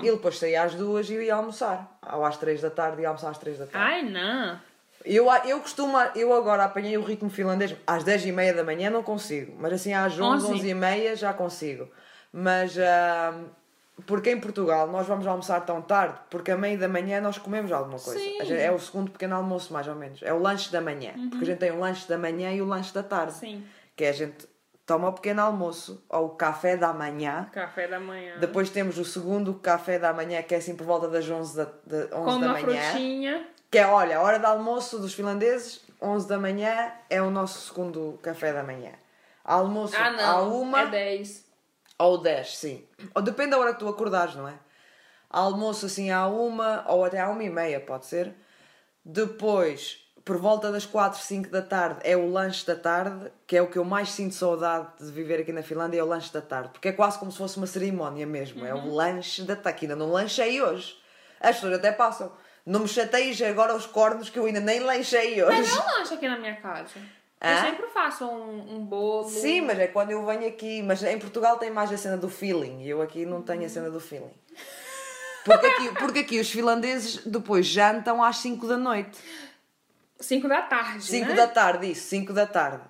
[0.02, 1.98] Ele depois saía às duas e ia almoçar.
[2.14, 3.78] Ou às três da tarde ia almoçar às três da tarde.
[3.94, 4.60] Ai, não.
[5.06, 8.90] Eu, eu costumo, eu agora apanhei o ritmo finlandês às dez e meia da manhã
[8.90, 9.54] não consigo.
[9.60, 10.56] Mas assim às onze, Onze.
[10.56, 11.90] onze e meia já consigo.
[12.32, 13.34] Mas ah,
[14.06, 16.16] porque em Portugal nós vamos almoçar tão tarde?
[16.30, 18.18] Porque a meia da manhã nós comemos alguma coisa.
[18.20, 18.38] Sim.
[18.46, 20.22] Gente- é o segundo pequeno almoço mais ou menos.
[20.24, 21.12] É o lanche da manhã.
[21.30, 23.34] Porque a gente tem o lanche da manhã e o lanche da tarde.
[23.34, 23.64] Sim.
[23.96, 24.48] Que é a gente
[24.86, 27.50] toma o pequeno almoço ou o café da manhã.
[27.52, 28.38] Café da manhã.
[28.40, 31.66] Depois temos o segundo café da manhã, que é assim por volta das 11 da,
[31.86, 32.82] de 11 Com da uma manhã.
[32.92, 33.48] frutinha.
[33.72, 37.68] Que é, olha, a hora de almoço dos finlandeses, 11 da manhã, é o nosso
[37.68, 38.92] segundo café da manhã.
[39.44, 40.62] Almoço Ah, não.
[40.62, 41.44] uma É 10.
[42.00, 42.86] ou 10, sim.
[43.16, 44.54] Ou depende da hora que tu acordares, não é?
[45.30, 48.34] Almoço assim à uma ou até à uma e meia, pode ser.
[49.04, 53.62] Depois, por volta das 4, 5 da tarde, é o lanche da tarde, que é
[53.62, 56.42] o que eu mais sinto saudade de viver aqui na Finlândia, é o lanche da
[56.42, 56.70] tarde.
[56.70, 58.66] Porque é quase como se fosse uma cerimónia mesmo.
[58.66, 60.98] É o lanche da tarde, que ainda não lanchei hoje.
[61.42, 62.32] As pessoas até passam.
[62.66, 65.58] Não me chateies agora os cornos que eu ainda nem lanchei hoje.
[65.58, 66.88] Mas não lanche aqui na minha casa.
[66.96, 67.62] Eu Hã?
[67.62, 69.28] sempre faço um, um bolo.
[69.28, 70.82] Sim, mas é quando eu venho aqui.
[70.82, 73.70] Mas em Portugal tem mais a cena do feeling e eu aqui não tenho a
[73.70, 74.32] cena do feeling.
[75.44, 79.20] Porque aqui, porque aqui os finlandeses depois jantam às 5 da noite.
[80.24, 81.04] 5 da tarde.
[81.04, 81.36] 5 né?
[81.36, 82.84] da tarde, isso, 5 da tarde.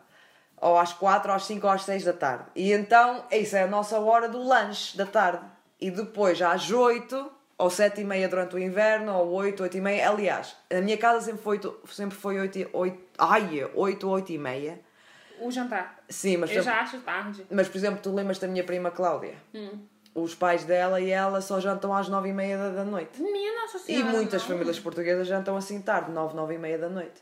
[0.57, 2.45] Ou às 4, ou às 5, ou às 6 da tarde.
[2.55, 5.43] E então, isso é a nossa hora do lanche da tarde.
[5.79, 9.81] E depois, às 8, ou 7 e meia durante o inverno, ou 8, 8 e
[9.81, 10.09] meia.
[10.09, 14.31] Aliás, a minha casa sempre foi, oito- sempre foi 8, e- 8, ai, 8, 8
[14.31, 14.79] e meia.
[15.41, 15.99] O jantar.
[16.07, 17.45] Sim, mas, Eu já acho tarde.
[17.51, 19.35] mas por exemplo, tu lembras da minha prima Cláudia?
[19.53, 19.79] Hum.
[20.15, 23.19] Os pais dela e ela só jantam às 9 e meia da, noite.
[23.21, 24.11] Minha nossa E senhora.
[24.11, 24.49] muitas não.
[24.49, 27.21] famílias portuguesas jantam assim tarde, 9, 9 e meia da noite.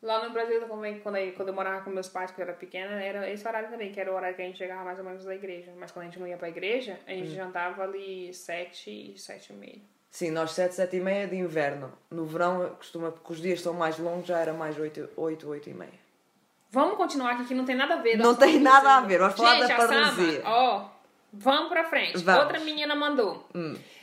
[0.00, 2.52] Lá no Brasil, também, quando eu, quando eu morava com meus pais, que eu era
[2.54, 5.04] pequena, era esse horário também, que era o horário que a gente chegava mais ou
[5.04, 5.72] menos da igreja.
[5.76, 7.16] Mas quando a gente não ia pra igreja, a Hum.
[7.16, 9.80] gente jantava ali sete e sete e meia.
[10.10, 11.92] Sim, nós 7, 7 e meia de inverno.
[12.10, 15.68] No verão, costuma, porque os dias são mais longos, já era mais 8, 8, 8
[15.68, 15.92] e meia.
[16.70, 18.16] Vamos continuar aqui que não tem nada a ver.
[18.16, 20.42] Não tem nada a ver, vamos falar Gente, da a paralisia.
[20.46, 20.88] Ó,
[21.38, 22.18] vamos pra frente.
[22.18, 22.40] Vamos.
[22.40, 22.44] Hum.
[22.44, 23.48] Outra menina mandou.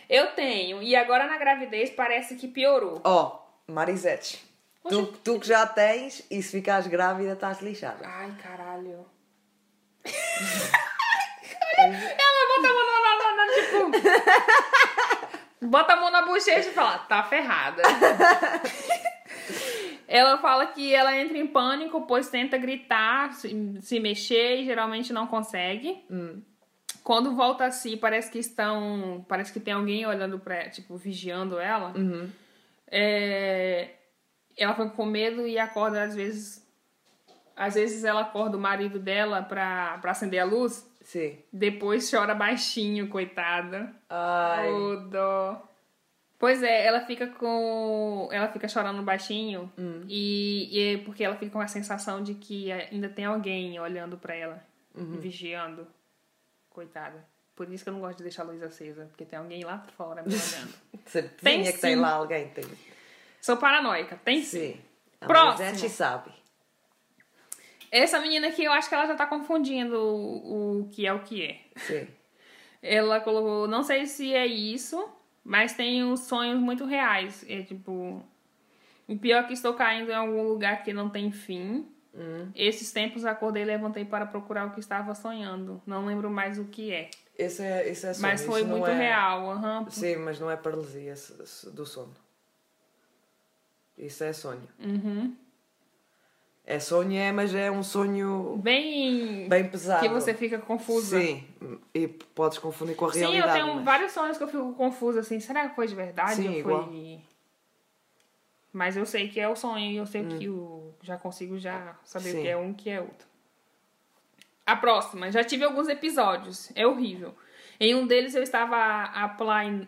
[0.10, 3.02] Eu tenho, e agora na gravidez parece que piorou.
[3.04, 4.44] Ó, Marisete,
[4.88, 8.08] tu, tu que já tens e se ficares grávida estás lixada.
[8.08, 9.06] Ai, caralho.
[11.78, 13.92] Ela bota a mão na, na, na, tipo.
[15.68, 17.82] Bota a mão na bochecha e fala, tá ferrada.
[20.08, 25.12] ela fala que ela entra em pânico, pois tenta gritar, se, se mexer e geralmente
[25.12, 26.06] não consegue.
[27.06, 29.24] Quando volta a si, parece que estão.
[29.30, 31.94] Parece que tem alguém olhando pra tipo, vigiando ela.
[32.90, 33.92] É,
[34.58, 36.66] ela foi com medo e acorda às vezes.
[37.56, 40.90] Às vezes ela acorda o marido dela pra, pra acender a luz.
[41.02, 41.38] Sim.
[41.54, 43.94] Depois chora baixinho, coitada.
[44.10, 44.72] Ai.
[44.74, 45.62] Ô, dó.
[46.40, 48.28] Pois é, ela fica com.
[48.32, 49.72] Ela fica chorando baixinho.
[49.78, 50.02] Hum.
[50.10, 54.18] E, e é porque ela fica com a sensação de que ainda tem alguém olhando
[54.18, 54.66] pra ela,
[54.96, 55.20] Uhum.
[55.20, 55.88] vigiando.
[56.76, 57.26] Coitada.
[57.56, 59.80] Por isso que eu não gosto de deixar a luz acesa, porque tem alguém lá
[59.96, 60.74] fora me olhando.
[61.08, 62.02] Certinha que tem sim.
[62.02, 62.50] lá alguém.
[62.50, 62.66] Tem.
[63.42, 64.74] Sou paranoica, tem sim.
[64.74, 64.82] Sim.
[65.22, 65.90] A Próximo.
[65.90, 66.32] Sabe.
[67.90, 71.22] Essa menina aqui, eu acho que ela já tá confundindo o, o que é o
[71.22, 71.62] que é.
[71.78, 72.08] Sim.
[72.82, 75.10] Ela colocou, não sei se é isso,
[75.46, 77.46] mas tenho sonhos muito reais.
[77.48, 78.22] É tipo.
[79.08, 81.88] O pior é que estou caindo em algum lugar que não tem fim.
[82.18, 82.50] Hum.
[82.56, 85.82] Esses tempos acordei e levantei para procurar o que estava sonhando.
[85.86, 87.10] Não lembro mais o que é.
[87.38, 88.28] Esse é, esse é sono.
[88.28, 89.52] Mas foi isso muito é- real.
[89.52, 89.86] aham.
[89.90, 91.14] Sim, mas não é paralisia
[91.74, 92.14] do sono.
[93.98, 94.68] Isso é sonho.
[94.80, 95.36] Uhum.
[96.68, 99.48] É sonho, é, mas é um sonho Bem.
[99.48, 100.02] bem pesado.
[100.02, 101.20] Que você fica confusa.
[101.20, 101.44] Sim,
[101.94, 103.60] e podes confundir com a Sim, eu realidade.
[103.60, 105.40] tenho mas- vários sonhos que eu fico confusa assim.
[105.40, 106.90] Será que foi de verdade Sim, ou igual.
[108.76, 110.38] Mas eu sei que é o sonho e eu sei Hum.
[110.38, 110.94] que o.
[111.02, 112.40] Já consigo já saber Sim.
[112.40, 113.26] o que é um e o que é outro.
[114.66, 116.72] A próxima, já tive alguns episódios.
[116.76, 117.34] É horrível.
[117.80, 119.88] Em um deles eu estava applying.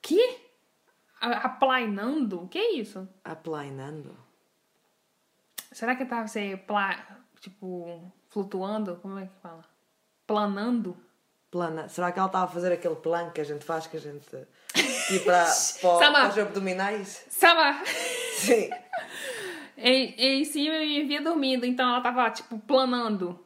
[0.00, 0.38] Que?
[1.20, 2.44] A- Aplanando?
[2.44, 3.06] O que é isso?
[3.22, 4.16] Aplanando.
[5.70, 6.98] Será que tava você pla...
[7.40, 8.96] tipo flutuando?
[9.02, 9.64] Como é que fala?
[10.26, 10.96] Planando?
[11.50, 11.88] Plana.
[11.90, 14.26] Será que ela estava a fazer aquele plano que a gente faz, que a gente.
[15.08, 15.44] Tipo para,
[16.28, 17.24] os abdominais?
[17.28, 17.82] Sama!
[18.36, 18.70] Sim.
[19.76, 23.44] Em, em cima eu me via dormindo, então ela tava, tipo, planando.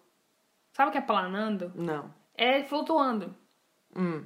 [0.72, 1.72] Sabe o que é planando?
[1.74, 2.12] Não.
[2.36, 3.34] É flutuando.
[3.96, 4.22] Hum.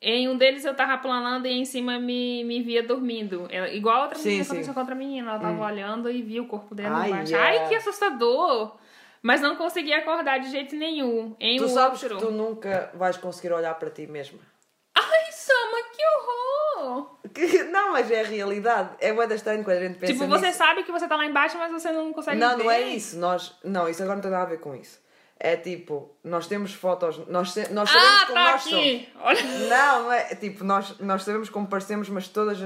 [0.00, 3.46] Em um deles eu tava planando e em cima me, me via dormindo.
[3.50, 4.50] Ela- igual a outra Sim, menina sim.
[4.50, 5.30] aconteceu com a outra menina.
[5.32, 7.34] Ela tava olhando e via o corpo dela Ai, embaixo.
[7.36, 7.38] é.
[7.38, 8.76] Ai, que assustador!
[9.22, 11.34] Mas não conseguia acordar de jeito nenhum.
[11.40, 14.38] Em Tu sabes que tu nunca vais conseguir olhar para ti mesma.
[17.32, 18.90] Que Não, mas é a realidade.
[19.00, 20.58] É bué da estranho quando a gente pensa tipo, você nisso.
[20.58, 22.64] sabe que você tá lá embaixo, mas você não consegue Não, ver.
[22.64, 23.16] não é isso.
[23.18, 23.56] Nós...
[23.64, 24.98] Não, isso agora não tem nada a ver com isso.
[25.38, 28.78] É tipo, nós temos fotos, nós, se- nós sabemos Ah, como tá nós somos.
[28.78, 29.08] aqui!
[29.20, 29.42] Olha.
[29.68, 32.58] Não, não é tipo, nós, nós sabemos como parecemos, mas todas.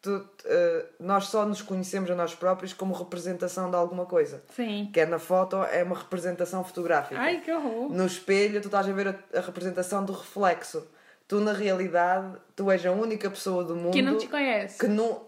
[0.00, 4.42] tu- eh, nós só nos conhecemos a nós próprios como representação de alguma coisa.
[4.54, 4.88] Sim.
[4.94, 7.20] Que é na foto, é uma representação fotográfica.
[7.20, 7.92] Ai, que horror.
[7.92, 10.86] No espelho, tu estás a ver a, a representação do reflexo.
[11.32, 14.78] Tu, na realidade, tu és a única pessoa do mundo Que não te conhece.
[14.78, 15.18] que nu,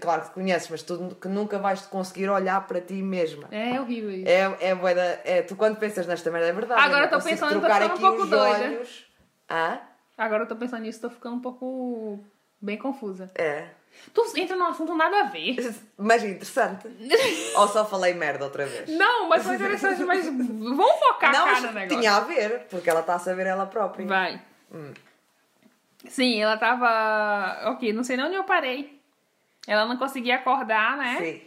[0.00, 3.48] claro que te conheces, mas tu que nunca vais conseguir olhar para ti mesma.
[3.50, 4.26] É horrível isso.
[4.26, 6.80] É, é, é, tu quando pensas nesta merda é verdade.
[6.80, 8.64] Agora não consigo pensando, trocar ficando um aqui pouco os doida.
[8.64, 9.06] olhos.
[9.50, 9.78] Hã?
[10.16, 12.18] Agora tô pensando nisso, tô ficando um pouco
[12.58, 13.30] bem confusa.
[13.34, 13.66] É.
[14.14, 15.56] Tu entra num assunto nada a ver.
[15.98, 16.88] Mas interessante.
[17.56, 18.88] Ou só falei merda outra vez?
[18.88, 22.00] Não, mas foi interessante, mas vamos focar não, mas no negócio.
[22.00, 24.06] tinha a ver, porque ela está a saber ela própria.
[24.06, 24.40] Vai.
[26.06, 27.70] Sim, ela tava.
[27.72, 29.00] Ok, não sei nem onde eu parei.
[29.66, 31.16] Ela não conseguia acordar, né?
[31.18, 31.40] Sim.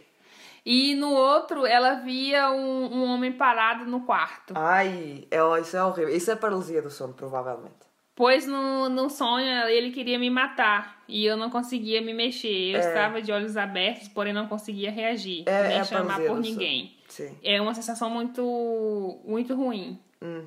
[0.64, 4.52] E no outro, ela via um, um homem parado no quarto.
[4.56, 6.14] Ai, é, isso é horrível.
[6.14, 7.74] Isso é paralisia do sono, provavelmente.
[8.16, 12.70] Pois no, no sonho ele queria me matar e eu não conseguia me mexer.
[12.74, 12.88] Eu É.
[12.88, 16.96] estava de olhos abertos, porém não conseguia reagir, É- nem é chamar por ninguém.
[17.08, 17.36] Sim.
[17.44, 20.00] É uma sensação muito, muito ruim.
[20.22, 20.46] Hum.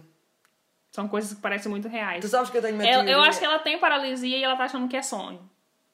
[0.99, 2.19] São coisas que parecem muito reais.
[2.19, 3.13] Tu sabes que eu tenho uma Ela- teoria...
[3.13, 5.39] eu acho que ela tem paralisia e ela tá achando que é sonho.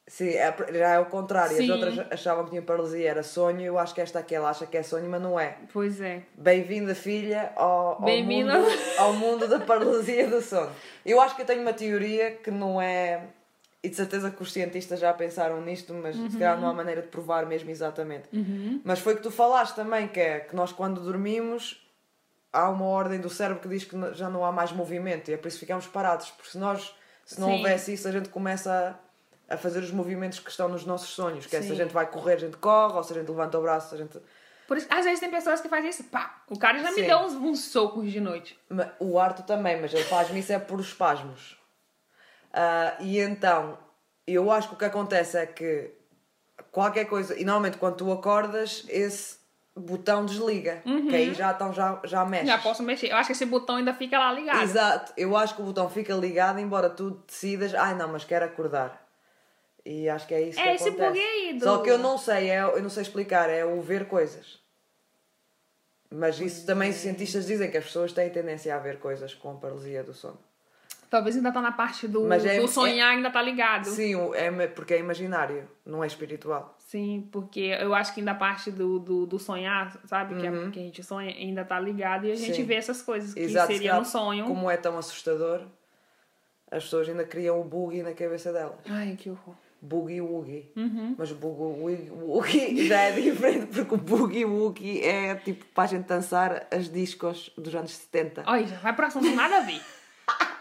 [0.07, 1.55] Sim, é, já é o contrário.
[1.55, 1.65] Sim.
[1.65, 3.61] As outras achavam que tinha paralisia, era sonho.
[3.61, 5.57] Eu acho que esta aqui, ela acha que é sonho, mas não é.
[5.71, 6.23] Pois é.
[6.35, 8.51] Bem-vinda, filha, ao, ao, mundo,
[8.97, 10.71] ao mundo da paralisia do sono.
[11.05, 13.27] Eu acho que eu tenho uma teoria que não é.
[13.83, 17.03] E de certeza que os cientistas já pensaram nisto, mas se calhar não há maneira
[17.03, 18.27] de provar mesmo exatamente.
[18.83, 21.84] Mas foi que tu falaste também, que é que nós quando dormimos
[22.55, 25.37] há uma ordem do cérebro que diz que já não há mais movimento e é
[25.37, 26.31] por isso que ficamos parados.
[26.31, 27.57] Porque se nós, se não Sim.
[27.57, 28.97] houvesse isso, a gente começa
[29.49, 31.45] a, a fazer os movimentos que estão nos nossos sonhos.
[31.45, 33.59] Que é se a gente vai correr, a gente corre, ou se a gente levanta
[33.59, 34.17] o braço, a gente.
[34.67, 36.05] Por isso, às vezes tem pessoas que fazem isso.
[36.05, 37.07] Pá, o cara já me Sim.
[37.07, 38.57] deu uns, uns socos de noite.
[38.99, 41.59] O Arto também, mas ele faz-me isso é por espasmos.
[42.53, 43.77] Ah, e então,
[44.25, 45.91] eu acho que o que acontece é que
[46.71, 49.44] qualquer coisa, e normalmente quando tu acordas, esse
[49.75, 52.47] botão desliga, que aí já, então, já, já mexe.
[52.47, 53.11] Já posso mexer.
[53.11, 54.61] Eu acho que esse botão ainda fica lá ligado.
[54.63, 58.45] Exato, eu acho que o botão fica ligado, embora tu decidas, ai não, mas quero
[58.45, 59.05] acordar.
[59.85, 61.09] E acho que é isso É que esse acontece.
[61.09, 63.81] bug aí do- Só que eu não sei, é, eu não sei explicar, é o
[63.81, 64.59] ver coisas.
[66.09, 69.57] Mas isso também os cientistas dizem que as pessoas têm tendência a ver coisas com
[69.57, 70.39] paralisia do sono.
[71.15, 73.85] Talvez ainda tá na parte do, é- do sonhar, ainda tá ligado.
[73.85, 76.75] Sim, é porque é imaginário, não é espiritual.
[76.77, 80.35] Sim, porque eu acho que ainda a parte do, do, do sonhar, sabe?
[80.35, 80.71] Que, é, Uhum.
[80.71, 82.63] que a gente sonha, ainda tá ligado e a gente Sim.
[82.65, 84.45] vê essas coisas que Exato, se seria no sonho.
[84.45, 85.61] Como é tão assustador,
[86.69, 88.75] as pessoas ainda criam o boogie na cabeça delas.
[88.89, 89.55] Ai, que horror.
[89.81, 90.69] Boogie Woogie.
[90.75, 91.15] Uhum.
[91.17, 95.87] Mas o Boogie Woogie já é diferente porque o Boogie Woogie é tipo para a
[95.87, 98.43] gente dançar as discos dos anos 70.
[98.47, 99.79] Olha, já vai pro assunto nada a ver.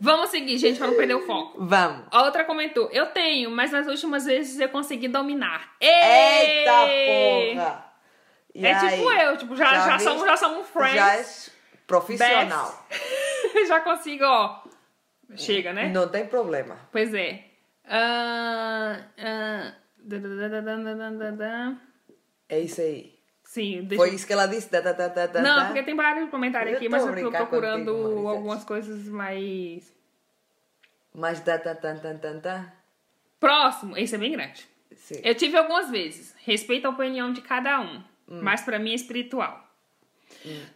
[0.00, 1.64] Vamos seguir, gente, vamos perder o foco.
[1.64, 2.06] Vamos.
[2.10, 5.74] A outra comentou: Eu tenho, mas nas últimas vezes eu consegui dominar.
[5.80, 5.90] Ei!
[5.90, 7.88] Eita porra!
[8.54, 8.98] E é tipo aí?
[8.98, 10.94] tipo eu, tipo, já, já, já, somos, já somos friends.
[10.94, 11.24] Já é
[11.86, 12.86] profissional.
[13.68, 14.62] já consigo, ó.
[15.36, 15.88] Chega, né?
[15.88, 16.78] Não tem problema.
[16.90, 17.44] Pois é.
[17.84, 19.72] Uh, uh...
[22.48, 23.17] É isso aí.
[23.48, 24.70] Sim, deixa Foi isso que ela disse?
[24.70, 25.64] Da, da, da, da, Não, da.
[25.66, 29.90] porque tem vários comentários aqui, mas eu tô procurando contigo, algumas coisas mais.
[31.14, 32.72] Mas da, da, da, da, da, da.
[33.40, 34.68] Próximo, esse é bem grande.
[34.94, 35.22] Sim.
[35.24, 36.36] Eu tive algumas vezes.
[36.44, 38.40] Respeito a opinião de cada um, Hum.
[38.42, 39.66] mas pra mim é espiritual.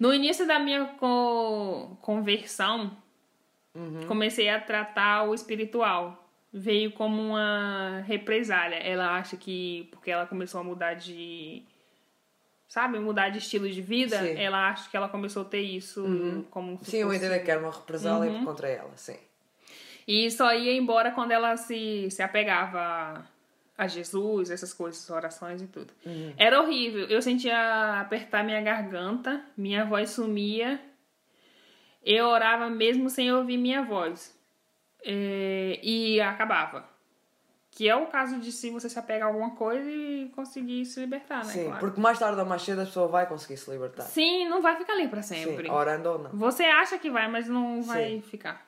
[0.01, 2.97] No início da minha co- conversão,
[3.75, 4.07] Uhum.
[4.07, 6.27] comecei a tratar o espiritual.
[6.51, 8.77] Veio como uma represália.
[8.77, 11.63] Ela acha que, porque ela começou a mudar de.
[12.73, 14.31] Sabe, mudar de estilo de vida, Sim.
[14.31, 14.39] Uhum.
[14.39, 17.51] ela acha que ela começou a ter isso como se Sim, eu fosse- entendo que
[17.51, 18.47] era uma represália Uhum.
[18.47, 19.19] contra ela, sim.
[20.09, 23.27] E só ia embora quando ela se, se apegava
[23.77, 25.93] a Jesus, essas coisas, orações e tudo.
[26.39, 27.07] Era horrível.
[27.09, 30.81] Eu sentia apertar minha garganta, minha voz sumia.
[32.03, 34.35] Eu orava mesmo sem ouvir minha voz.
[35.05, 36.89] É, e acabava.
[37.75, 41.01] Que é o caso de se você se apega a alguma coisa e conseguir se
[41.01, 41.53] libertar, né?
[41.53, 41.81] Sim, Claro.
[41.81, 44.03] porque mais tarde ou mais cedo a pessoa vai conseguir se libertar.
[44.03, 45.65] Sim, não vai ficar ali pra sempre.
[45.67, 46.31] Sim, orando ou não.
[46.33, 48.67] Você acha que vai, mas não vai ficar.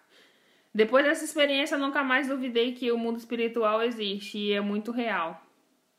[0.74, 5.40] Depois dessa experiência, nunca mais duvidei que o mundo espiritual existe e é muito real.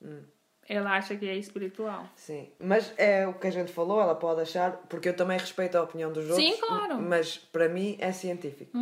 [0.01, 0.23] Hum.
[0.67, 2.09] Ela acha que é espiritual.
[2.15, 5.75] Sim, mas é o que a gente falou, ela pode achar, porque eu também respeito
[5.77, 6.43] a opinião dos outros.
[6.43, 6.95] Sim, claro.
[6.95, 7.07] Uhum.
[7.07, 8.75] Mas para mim é científico.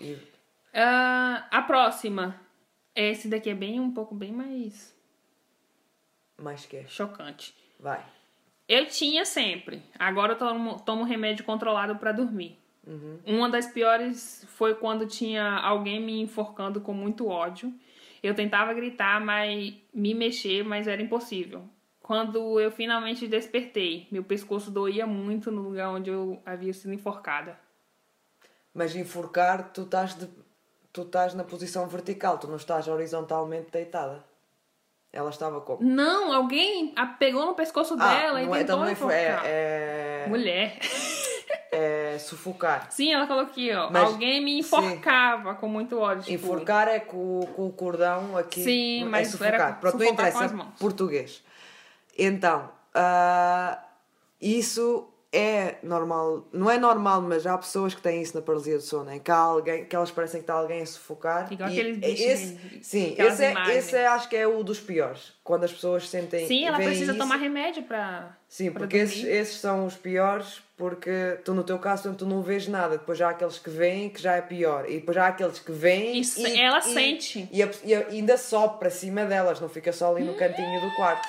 [0.00, 0.18] E-
[0.74, 2.34] Ah, a próxima.
[2.94, 4.98] Esse daqui é bem um pouco bem mais
[6.40, 6.86] mais que é.
[6.86, 7.54] chocante.
[7.78, 8.04] Vai.
[8.68, 9.82] Eu tinha sempre.
[9.98, 12.58] Agora eu tomo, tomo remédio controlado pra dormir.
[12.86, 13.18] Uhum.
[13.26, 17.72] Uma das piores foi quando tinha alguém me enforcando com muito ódio.
[18.22, 21.64] Eu tentava gritar, mas me mexer, mas era impossível.
[22.02, 27.58] Quando eu finalmente despertei, meu pescoço doía muito no lugar onde eu havia sido enforcada.
[28.74, 30.28] Mas enforcar, tu estás, de...
[30.92, 34.24] tu estás na posição vertical, tu não estás horizontalmente deitada.
[35.12, 35.82] Ela estava como?
[35.82, 39.44] Não, alguém a- pegou no pescoço dela e é, tentou é, enforcar.
[39.44, 40.78] é, é, Mulher.
[41.72, 42.86] é sufocar.
[42.92, 43.90] Sim, ela falou aqui, ó.
[43.90, 46.22] Mas- alguém me enforcava com muito ódio.
[46.24, 48.62] Tipo, Enforcar é com, com o cordão aqui.
[48.62, 49.54] Sim, é mas sufocar.
[49.54, 50.44] era Pronto, não sufocar interessa.
[50.44, 50.78] as mãos.
[50.78, 51.42] Português.
[52.16, 53.82] Então, ah,
[54.40, 56.44] isso é normal.
[56.52, 59.12] Não é normal, mas há pessoas que têm isso na paralisia do sono.
[59.12, 61.52] Em que há alguém, que elas parecem que está alguém a sufocar.
[61.52, 64.62] Igual e aqueles bichos esse, de- Sim, esse é, esse é, acho que é o
[64.64, 65.32] dos piores.
[65.44, 66.46] Quando as pessoas sentem.
[66.46, 67.18] Sim, ela precisa isso.
[67.20, 68.36] tomar remédio pra.
[68.48, 72.42] Sim, pra porque esses, esses são os piores, porque tu no teu caso tu não
[72.42, 72.98] vês nada.
[72.98, 74.84] Depois já há aqueles que veem que já é pior.
[74.90, 77.48] E depois já há aqueles que veem E se- ela sente.
[77.52, 80.34] E, a- e a- e ainda sobe para cima delas, não fica só ali no
[80.34, 81.26] cantinho do quarto.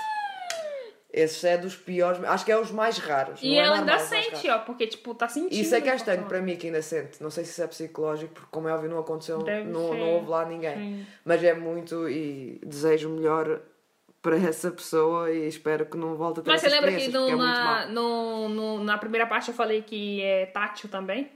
[1.13, 3.41] Esse é dos piores, acho que é os mais raros.
[3.43, 5.51] E não é ela ainda sente, ó, porque, tipo, tá sentindo.
[5.59, 6.39] Isso é que é o estranho cortisol.
[6.39, 7.21] para mim que ainda sente.
[7.21, 9.97] Não sei se isso é psicológico, porque como é óbvio não aconteceu, Deve não, ser.
[9.97, 10.73] não houve lá ninguém.
[10.77, 11.05] Sim.
[11.25, 13.59] Mas é muito e desejo melhor
[14.21, 17.27] para essa pessoa e espero que não volte a ter Mas você lembra que no,
[17.27, 17.89] é na, mau.
[17.89, 21.29] no, no- na primeira parte eu falei que é tátil também?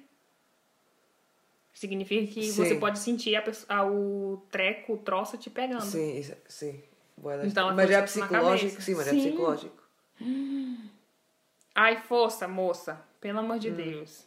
[1.74, 2.64] Significa que Sim.
[2.64, 5.82] você pode sentir a a- o treco, o troço te pegando.
[5.84, 6.82] Sim, isso- sim.
[7.44, 9.18] Então, mas é acontece na psicológico, sim, mas Sim.
[9.20, 9.84] é psicológico.
[11.74, 13.02] Ai, força, moça.
[13.20, 13.60] Pelo amor Hum.
[13.60, 14.26] de Deus.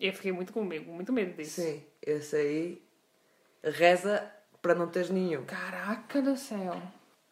[0.00, 1.60] Eu fiquei muito com medo, muito medo disso.
[1.62, 2.82] Sim, esse aí
[3.62, 4.28] reza
[4.60, 5.44] para não teres nenhum.
[5.44, 6.80] Caraca do céu.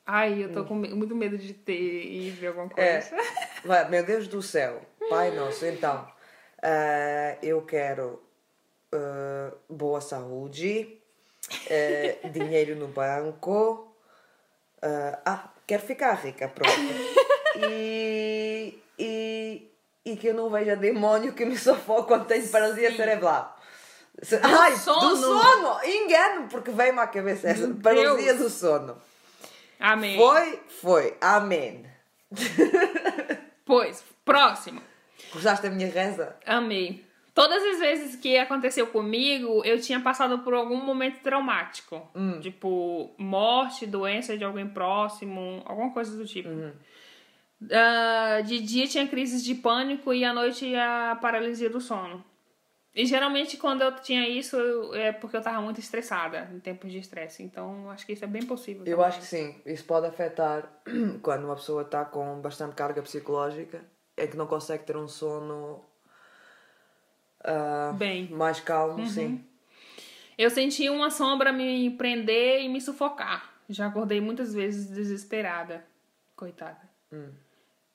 [0.06, 1.72] Ai, eu tô com me- muito medo de ter
[2.06, 2.88] e ver alguma coisa.
[2.88, 3.02] É.
[3.64, 6.08] Vai, meu Deus do céu, Pai Nosso, então,
[6.62, 8.20] ah, eu quero
[8.92, 11.00] ah, boa saúde,
[11.70, 13.91] ah, dinheiro no banco,
[14.82, 16.70] ah, ah, quero ficar rica, pronto.
[17.54, 19.70] E, e,
[20.06, 22.96] e que eu não veja demónio que me sufoque quando tenho paralisia Sim.
[22.96, 23.54] cerebral.
[24.22, 25.10] Se- Ai, sono.
[25.10, 25.78] do sono!
[25.84, 28.38] Engano, porque veio-me à cabeça essa Meu paralisia Deus.
[28.44, 28.96] do sono.
[29.78, 30.16] Amém.
[30.16, 31.16] Foi, foi.
[31.20, 31.84] Amém.
[33.66, 34.82] Pois, próximo.
[35.32, 36.36] Gostaste da minha reza?
[36.46, 37.04] Amei.
[37.34, 42.06] Todas as vezes que aconteceu comigo, eu tinha passado por algum momento traumático.
[42.14, 42.38] Hum.
[42.40, 46.50] Tipo, morte, doença de alguém próximo, alguma coisa do tipo.
[46.50, 46.72] Uhum.
[47.70, 52.24] Ah, de dia tinha crises de pânico e à noite a paralisia do sono.
[52.94, 56.90] E geralmente quando eu tinha isso eu- é porque eu tava muito estressada, em tempos
[56.92, 57.42] de estresse.
[57.42, 58.82] Então acho que isso é bem possível.
[58.84, 59.06] Eu também.
[59.06, 59.54] acho que sim.
[59.64, 60.68] Isso pode afetar
[61.22, 63.80] quando uma pessoa está com bastante carga psicológica,
[64.16, 65.82] é que não consegue ter um sono
[67.44, 68.28] ah, Bem.
[68.28, 69.44] mais calmo, sim.
[70.36, 73.52] Eu senti uma sombra me prender e me sufocar.
[73.68, 75.84] Já acordei muitas vezes desesperada.
[76.34, 76.80] Coitada.
[77.12, 77.30] Hum.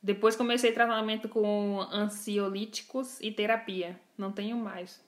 [0.01, 3.99] Depois comecei tratamento com ansiolíticos e terapia.
[4.17, 5.01] Não tenho mais.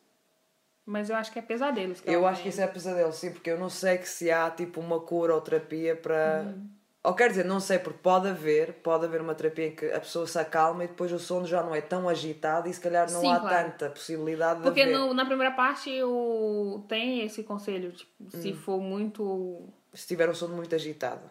[0.86, 2.02] Mas eu acho que é pesadelos.
[2.02, 4.50] Que Eu acho que isso é pesadelo, sim, porque eu não sei que se há
[4.50, 6.46] tipo uma cura ou terapia para.
[6.48, 6.68] Uhum.
[7.02, 10.02] Ou quer dizer, não sei, porque pode haver, pode haver uma terapia em que a
[10.02, 13.10] pessoa se acalma e depois o sono já não é tão agitado e se calhar
[13.10, 13.66] não Sim, há claro.
[13.72, 14.98] tanta possibilidade de Porque haver.
[14.98, 17.94] no- na primeira parte o, tem esse conselho.
[17.94, 18.30] Tipo, Hum.
[18.30, 21.22] se for muito Se tiver um sono muito agitado.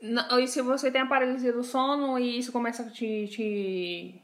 [0.00, 3.28] Não, e se você tem a paralisia do sono e isso começa a te.
[3.28, 4.22] te,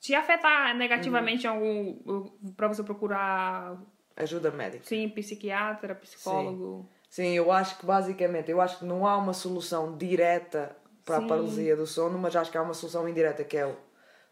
[0.00, 2.28] te afetar negativamente em algum.
[2.56, 3.80] pra você procurar.
[4.16, 4.84] Ajuda médica.
[4.84, 6.88] Sim, psiquiatra, psicólogo.
[6.90, 11.24] Sim, eu acho que basicamente, eu acho que não há uma solução direta para Sim.
[11.24, 13.76] a paralisia do sono, mas acho que há uma solução indireta que é o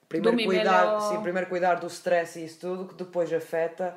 [0.09, 1.01] primeiro Dormir cuidar, melhor.
[1.01, 3.97] sim, primeiro cuidar do stress e isso tudo, que depois afeta,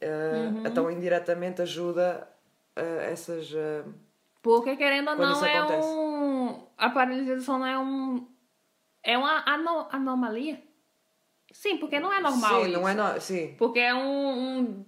[0.00, 0.62] eh, Uhum.
[0.66, 2.28] então indiretamente ajuda
[2.76, 3.52] eh, essas.
[3.54, 3.84] eh,
[4.42, 5.88] Porque querendo ou não, é acontece.
[5.88, 6.66] um.
[6.76, 8.28] A paralisia do sono é um.
[9.02, 10.62] É uma ano- anomalia?
[11.52, 12.62] Sim, porque não é normal.
[12.64, 12.88] sim, não isso.
[12.90, 13.20] é no...
[13.20, 14.84] sim, Porque é um, um-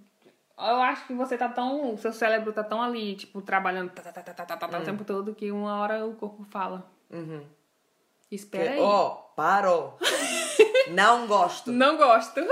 [0.69, 1.93] Eu acho que você tá tão.
[1.93, 4.77] O seu cérebro tá tão ali, tipo, trabalhando tá, tá, tá, tá, tá, tá, tá,
[4.77, 4.81] Hum.
[4.81, 6.85] o tempo todo que uma hora o corpo fala.
[7.09, 7.43] Uhum.
[8.31, 8.79] Espera Que- aí.
[8.79, 9.97] Oh, parou!
[10.91, 11.71] não gosto!
[11.71, 12.39] Não gosto.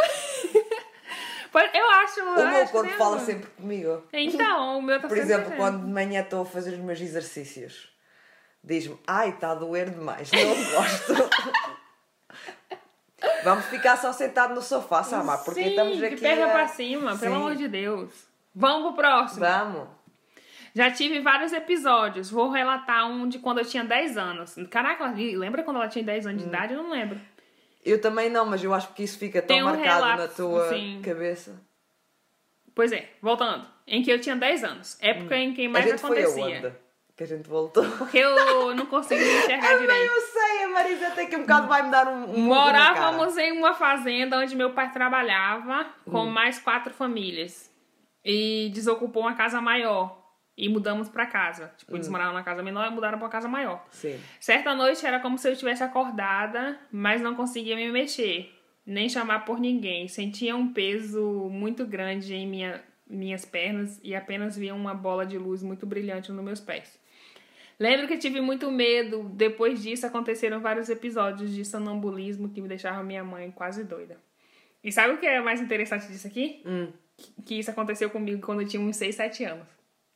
[1.74, 2.22] Eu acho.
[2.22, 3.26] O meu corpo fala né?
[3.26, 4.03] sempre comigo.
[4.14, 5.57] Então, o meu tá Por exemplo, dizendo.
[5.57, 7.89] quando de manhã estou a fazer os meus exercícios,
[8.64, 11.28] diz-me: Ai, está a doer demais, não gosto.
[13.43, 16.17] Vamos ficar só sentado no sofá, Samar, porque Sim, estamos de aqui.
[16.21, 17.41] perna a- pra cima, pelo Sim.
[17.41, 18.09] amor de Deus.
[18.53, 19.39] Vamos pro próximo.
[19.41, 19.87] Vamos.
[20.75, 22.29] Já tive vários episódios.
[22.29, 24.55] Vou relatar um de quando eu tinha 10 anos.
[24.69, 26.49] Caraca, lembra quando ela tinha 10 anos de Hum.
[26.49, 26.73] idade?
[26.73, 27.19] Eu não lembro.
[27.83, 30.69] Eu também não, mas eu acho que isso fica tão um marcado na relapso, tua
[30.69, 31.01] sim.
[31.03, 31.59] cabeça.
[32.75, 33.65] Pois é, voltando.
[33.87, 34.97] Em que eu tinha 10 anos.
[35.01, 35.87] Época em que mais Hum.
[35.87, 36.55] a gente foi acontecia.
[36.57, 36.73] aonde?
[37.17, 37.83] Que a gente voltou.
[37.97, 40.11] Porque eu não conseguia enxergar direito.
[40.13, 42.34] eu sei, a Marisa até que um bocado vai me dar um.
[42.36, 42.39] um.
[42.45, 46.30] Morávamos em uma fazenda onde meu pai trabalhava com Hum.
[46.32, 47.70] mais quatro famílias.
[48.24, 50.17] E desocupou uma casa maior.
[50.57, 51.74] E mudamos pra casa.
[51.78, 51.95] Tipo, Hum.
[51.95, 53.86] eles moravam na casa menor e mudaram pra casa maior.
[53.91, 54.20] Sim.
[54.39, 58.53] Certa noite era como se eu estivesse acordada, mas não conseguia me mexer,
[58.86, 60.07] nem chamar por ninguém.
[60.09, 65.38] Sentia um peso muito grande em minha, minhas pernas e apenas via uma bola de
[65.38, 66.99] luz muito brilhante nos meus pés.
[67.80, 69.23] Lembro que tive muito medo.
[69.34, 74.17] Depois disso, aconteceram vários episódios de sonambulismo que me deixavam minha mãe quase doida.
[74.84, 76.61] E sabe o que é mais interessante disso aqui?
[76.65, 76.91] Hum.
[77.45, 79.67] Que isso aconteceu comigo quando eu tinha uns 6, 7 anos.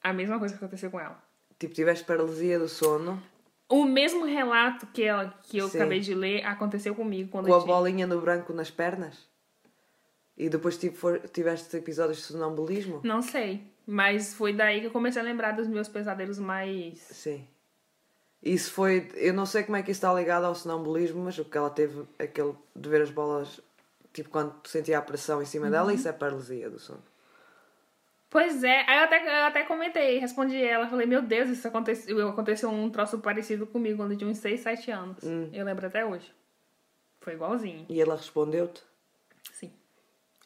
[0.01, 1.21] A mesma coisa que aconteceu com ela.
[1.57, 3.21] Tipo, tiveste paralisia do sono
[3.69, 5.77] O mesmo relato que, ela, que eu Sim.
[5.77, 7.73] acabei de ler aconteceu comigo quando com eu a tinha...
[7.75, 9.27] bolinha no branco nas pernas?
[10.37, 12.99] E depois tipo, for- tiveste episódios de sonambulismo?
[13.03, 16.99] Não sei, mas foi daí que eu comecei a lembrar dos meus pesadelos mais...
[16.99, 17.47] Sim.
[18.43, 19.09] Isso foi.
[19.15, 21.69] Eu não sei como é que isso está ligado ao sonambulismo, mas o que ela
[21.69, 23.61] teve, aquele de ver as bolas,
[24.11, 27.01] tipo quando sentia a pressão em cima dela, isso é paralisia do sono.
[28.29, 32.27] Pois é, aí eu até, eu até comentei, respondi ela, falei, meu Deus, isso aconteceu,
[32.27, 35.17] aconteceu um troço parecido comigo quando eu tinha uns 6, 7 anos.
[35.53, 36.33] Eu lembro até hoje.
[37.21, 37.85] Foi igualzinho.
[37.87, 38.81] E ela respondeu-te?
[39.53, 39.71] Sim.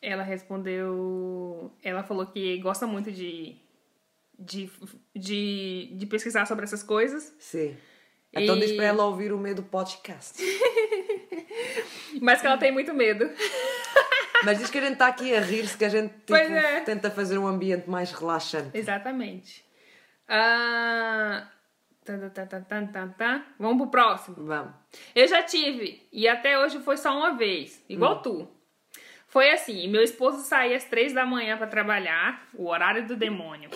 [0.01, 1.71] Ela respondeu.
[1.81, 3.55] Ela falou que gosta muito de.
[4.37, 4.69] De,
[5.15, 7.33] de, de pesquisar sobre essas coisas.
[7.39, 7.75] Sim.
[8.33, 10.41] Então E- para ela ouvir o meio do podcast.
[12.21, 13.29] Mas que ela tem muito medo.
[14.43, 16.81] Mas diz que a gente está aqui a rir-se, que a gente tipo, é.
[16.81, 18.77] tenta fazer um ambiente mais relaxante.
[18.77, 19.65] Exatamente.
[20.27, 21.49] Ah,
[22.05, 23.45] tan, tan, tan, tan.
[23.57, 24.35] Vamos pro próximo.
[24.45, 24.73] Vamos.
[25.15, 28.47] Eu já tive, e até hoje foi só uma vez, igual tu.
[29.37, 33.69] Foi assim, meu esposo saía às três da manhã pra trabalhar, o horário do demônio.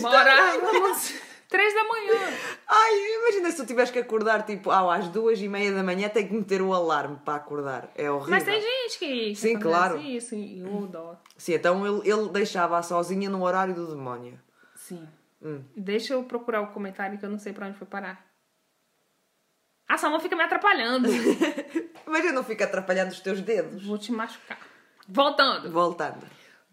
[0.00, 1.14] Morávamos
[1.48, 2.18] três da manhã.
[2.66, 6.08] Ai, imagina se tu tiveres que acordar tipo ah, às duas e meia da manhã,
[6.08, 7.92] tem que meter o alarme para acordar.
[7.94, 8.30] É horrível.
[8.30, 10.00] Mas tem gente que Sim, claro.
[10.00, 11.16] isso, e eu dó.
[11.36, 14.36] Sim, então ele, ele deixava-a sozinha no horário do demónio.
[14.74, 15.08] Sim.
[15.40, 15.62] Hum.
[15.76, 18.29] Deixa eu procurar o comentário que eu não sei pra onde foi parar.
[19.90, 21.08] A Salma fica me atrapalhando.
[22.06, 23.84] Mas eu não fico atrapalhando os teus dedos.
[23.84, 24.56] Vou te machucar.
[25.08, 25.68] Voltando.
[25.68, 26.24] Voltando.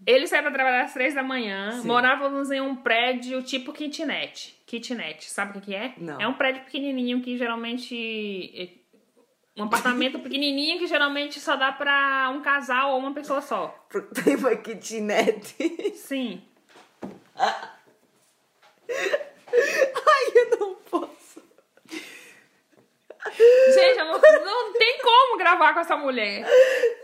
[0.05, 1.81] Ele saiu pra trabalhar às três da manhã.
[1.81, 1.87] Sim.
[1.87, 4.61] Morávamos em um prédio tipo kitnet.
[4.67, 5.95] Kitnet, sabe o que é?
[5.97, 6.21] Não.
[6.21, 8.79] É um prédio pequenininho que geralmente...
[9.57, 13.69] Um apartamento pequenininho que geralmente só dá pra um casal ou uma pessoa só.
[13.89, 15.55] Porque tem uma kitchenette.
[15.95, 16.43] Sim.
[18.87, 20.76] Ai, eu não.
[23.31, 24.13] Gente, eu não,
[24.45, 26.41] não tem como gravar com essa mulher.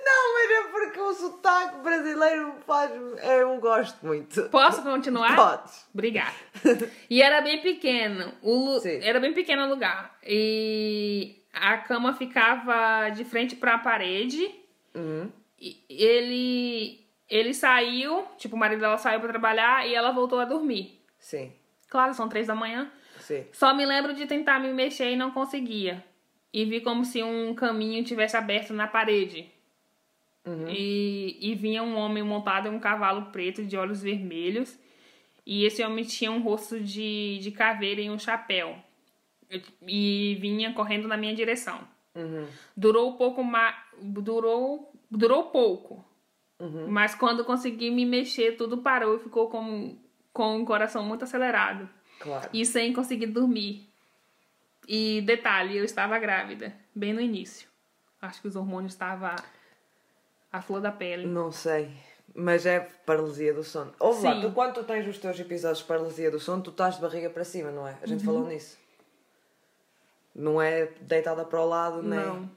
[0.04, 2.92] Não, mas é porque o sotaque brasileiro faz.
[3.24, 4.44] Eu gosto muito.
[4.50, 5.36] Posso continuar?
[5.36, 5.86] Podes.
[5.94, 6.34] Obrigada.
[7.10, 8.34] E era bem pequeno.
[8.42, 9.00] O Sim.
[9.02, 10.18] Era bem pequeno o lugar.
[10.26, 14.50] E a cama ficava de frente para a parede.
[14.96, 15.32] Uhum.
[15.60, 20.46] E ele ele saiu, tipo, o marido dela saiu para trabalhar e ela voltou a
[20.46, 21.02] dormir.
[21.18, 21.52] Sim,
[21.90, 22.92] Claro, são três da manhã.
[23.20, 23.46] sim.
[23.52, 26.04] Só me lembro de tentar me mexer e não conseguia.
[26.54, 29.52] E vi como se um caminho tivesse aberto na parede.
[30.70, 34.78] E, e vinha um homem montado em um cavalo preto de olhos vermelhos.
[35.46, 38.78] E esse homem tinha um rosto de, de caveira e um chapéu.
[39.86, 41.80] E vinha correndo na minha direção.
[42.16, 42.46] Uhum.
[42.76, 43.76] Durou pouco mais.
[44.02, 46.06] Durou, durou pouco.
[46.88, 49.98] Mas quando consegui me mexer, tudo parou e ficou com,
[50.32, 51.90] com o coração muito acelerado.
[52.20, 52.50] Claro.
[52.54, 53.90] E sem conseguir dormir.
[54.88, 57.70] E detalhe, eu estava grávida, bem no início.
[58.22, 59.36] Acho que os hormônios estavam
[60.52, 61.26] à flor da pele.
[61.26, 61.92] Não sei.
[62.36, 63.94] Mas é paralisia do sono.
[64.00, 66.96] Ouve lá, tu quando tu tens os teus episódios de paralisia do sono, tu estás
[66.96, 67.98] de barriga para cima, não é?
[68.02, 68.78] A gente falou nisso.
[70.34, 72.20] Não é deitada para o lado, nem.
[72.20, 72.50] Não.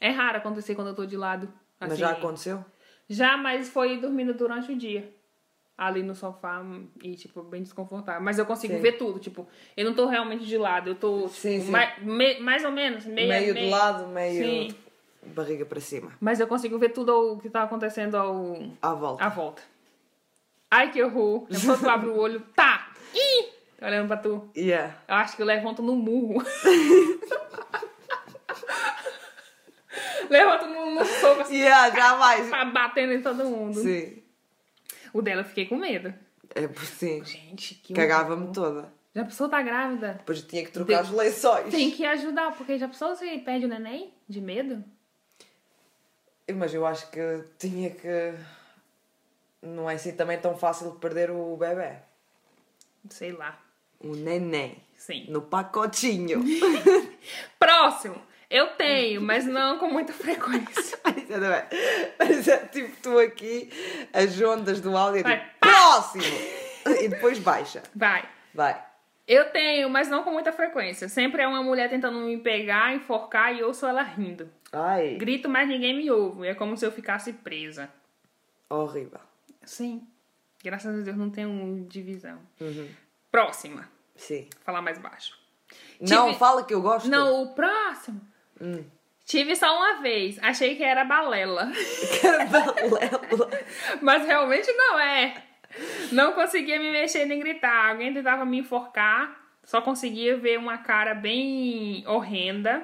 [0.00, 1.52] É raro acontecer quando eu tô de lado.
[1.80, 2.00] Mas assim.
[2.00, 2.64] já aconteceu?
[3.08, 5.12] Já, mas foi dormindo durante o dia.
[5.76, 6.62] Ali no sofá
[7.02, 8.22] e, tipo, bem desconfortável.
[8.22, 8.80] Mas eu consigo Sim.
[8.80, 9.46] ver tudo, tipo,
[9.76, 11.70] eu não tô realmente de lado, eu tô, tipo, Sim, sim.
[11.72, 13.66] Mais, me- mais ou menos, meia, meio meia.
[13.66, 14.74] de lado, meio Sim.
[15.34, 16.12] barriga para cima.
[16.20, 19.24] Mas eu consigo ver tudo o que tá acontecendo ao, À volta.
[19.24, 19.62] à volta.
[20.70, 21.46] Ai, que horror.
[21.50, 22.92] Depois tu abre o olho, tá!
[23.12, 23.48] Ih!
[23.78, 24.48] Tô olhando pra tu.
[24.56, 24.94] Yeah.
[25.08, 26.40] Eu acho que eu levanto no murro.
[30.30, 32.48] levanto no, no soco, assim, Yeah, já vais.
[32.50, 33.74] tá batendo em todo mundo.
[33.80, 34.22] Sim.
[35.14, 36.12] O dela eu fiquei com medo.
[36.56, 37.24] É por sim.
[37.24, 38.92] Gente, que Cagava-me toda.
[39.14, 40.14] Já a pessoa tá grávida?
[40.14, 41.70] Depois tinha que trocar os lençóis.
[41.70, 44.84] Tem que ajudar, porque já pessoa se perde o neném de medo?
[46.52, 47.20] Mas eu acho que
[47.56, 48.34] tinha que.
[49.62, 51.92] Não é assim também tão fácil de perder o bebê.
[53.08, 53.58] Sei lá.
[54.00, 54.82] O neném.
[54.96, 55.26] Sim.
[55.28, 56.42] No pacotinho.
[57.56, 58.20] Próximo.
[58.54, 60.96] Eu tenho, mas não com muita frequência.
[62.18, 63.68] Mas é, tipo tu aqui,
[64.12, 65.38] as ondas do áudio é Vai.
[65.40, 66.24] tipo, próximo!
[67.02, 67.82] E depois baixa.
[67.94, 68.24] Vai.
[68.54, 68.80] Vai.
[69.26, 71.08] Eu tenho, mas não com muita frequência.
[71.08, 74.48] Sempre é uma mulher tentando me pegar, enforcar e ouço ela rindo.
[74.70, 76.46] Ai, Grito, mas ninguém me ouve.
[76.46, 77.88] É como se eu ficasse presa.
[78.70, 79.18] horrível.
[79.64, 80.06] Sim.
[80.62, 82.38] Graças a Deus não tenho divisão.
[82.60, 82.88] Uhum.
[83.32, 83.88] Próxima.
[84.14, 84.48] Sim.
[84.64, 85.36] Falar mais baixo.
[86.00, 87.08] Não, Tive- fala que eu gosto.
[87.08, 88.20] Não, o próximo.
[88.60, 88.84] Hum.
[89.24, 90.38] Tive só uma vez.
[90.42, 91.72] Achei que era balela.
[92.50, 93.50] Balela.
[94.02, 95.42] Mas realmente não é.
[96.12, 97.90] Não conseguia me mexer nem gritar.
[97.90, 99.34] Alguém tentava me enforcar.
[99.64, 102.82] Só conseguia ver uma cara bem horrenda.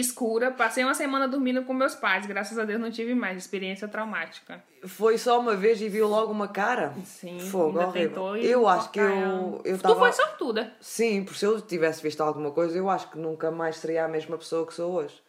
[0.00, 0.50] Escura.
[0.50, 2.26] Passei uma semana dormindo com meus pais.
[2.26, 4.62] Graças a Deus não tive mais experiência traumática.
[4.84, 6.94] Foi só uma vez e viu logo uma cara?
[7.04, 8.36] Sim, Fogo, horrível.
[8.36, 9.96] Eu acho que eu, eu Tu tava...
[9.96, 10.72] foi sortuda.
[10.80, 14.08] Sim, por se eu tivesse visto alguma coisa, eu acho que nunca mais seria a
[14.08, 15.22] mesma pessoa que sou hoje.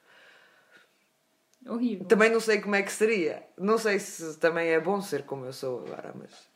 [1.68, 2.06] Horrível.
[2.06, 3.44] Também não sei como é que seria.
[3.58, 6.55] Não sei se também é bom ser como eu sou agora, mas.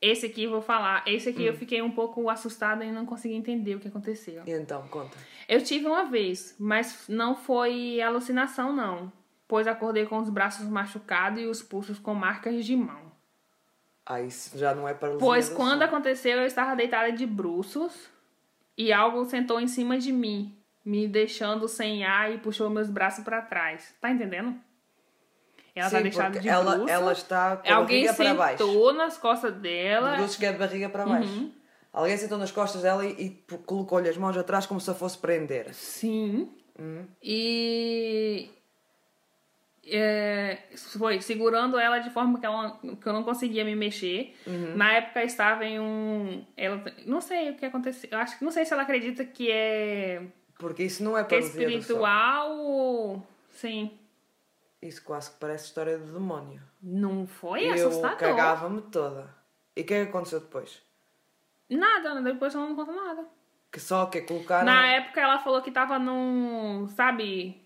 [0.00, 1.02] Esse aqui, vou falar.
[1.06, 1.56] Esse aqui eu Hum.
[1.56, 4.42] fiquei um pouco assustada e não consegui entender o que aconteceu.
[4.46, 5.16] Então, conta.
[5.48, 9.10] Eu tive uma vez, mas não foi alucinação, não.
[9.48, 13.06] Pois acordei com os braços machucados e os pulsos com marcas de mão.
[14.04, 18.08] Ah, isso já não é para Pois quando aconteceu, eu estava deitada de bruços
[18.76, 23.24] e algo sentou em cima de mim, me deixando sem ar e puxou meus braços
[23.24, 23.94] para trás.
[24.00, 24.54] Tá entendendo?
[25.80, 26.90] Ela tá deixada de ela, bruços.
[26.90, 28.58] ela está com a Alguém barriga para baixo.
[28.66, 30.16] sentou nas costas dela.
[30.16, 31.28] Bruços que é de barriga para baixo.
[31.28, 31.52] Uhum.
[31.92, 33.30] Alguém sentou nas costas dela e, e
[33.64, 35.72] colocou-lhe as mãos atrás como se a fosse prender.
[35.74, 36.50] Sim.
[36.78, 37.04] Hum.
[37.22, 38.50] E
[39.86, 40.58] é,
[40.98, 44.34] foi segurando ela de forma que, ela, que eu não conseguia me mexer.
[44.46, 44.76] Uhum.
[44.76, 46.44] Na época estava em um.
[46.56, 48.08] Ela, não sei o que aconteceu.
[48.12, 50.22] Eu acho que não sei se ela acredita que é,
[50.58, 51.38] Porque isso não é é sono.
[51.40, 53.26] espiritual.
[53.50, 53.90] Sim.
[54.82, 56.62] Isso quase que parece história do demónio.
[56.82, 58.18] Não foi eu assustador.
[58.18, 59.34] cagava-me toda.
[59.74, 60.82] E o que é que aconteceu depois?
[61.68, 63.26] Nada, depois ela não conta nada.
[63.72, 64.64] Que só que colocaram.
[64.66, 66.86] Na época ela falou que tava num.
[66.88, 67.60] Sabe?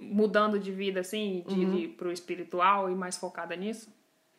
[0.00, 1.76] Mudando de vida assim, de, Uhum.
[1.76, 3.92] de, pro espiritual e mais focada nisso.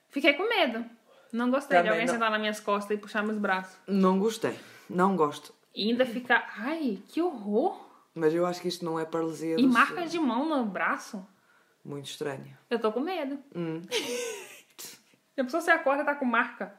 [0.10, 0.84] Fiquei com medo.
[1.32, 2.14] Não gostei de Também alguém não.
[2.14, 3.78] sentar nas minhas costas e puxar meus braços.
[3.88, 4.58] Não gostei.
[4.90, 5.54] Não gosto.
[5.76, 6.54] E ainda ficar.
[6.58, 7.80] Ai, que horror!
[8.14, 11.26] Mas eu acho que isto não é paralisia E marcas de mão no braço.
[11.84, 12.58] Muito estranho.
[12.70, 13.38] Eu tô com medo.
[13.56, 13.82] Hum.
[15.38, 16.74] A pessoa se acorda e tá com marca.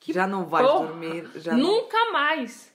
[0.00, 0.86] Que já não vais porra!
[0.88, 2.70] dormir já não- Nunca mais!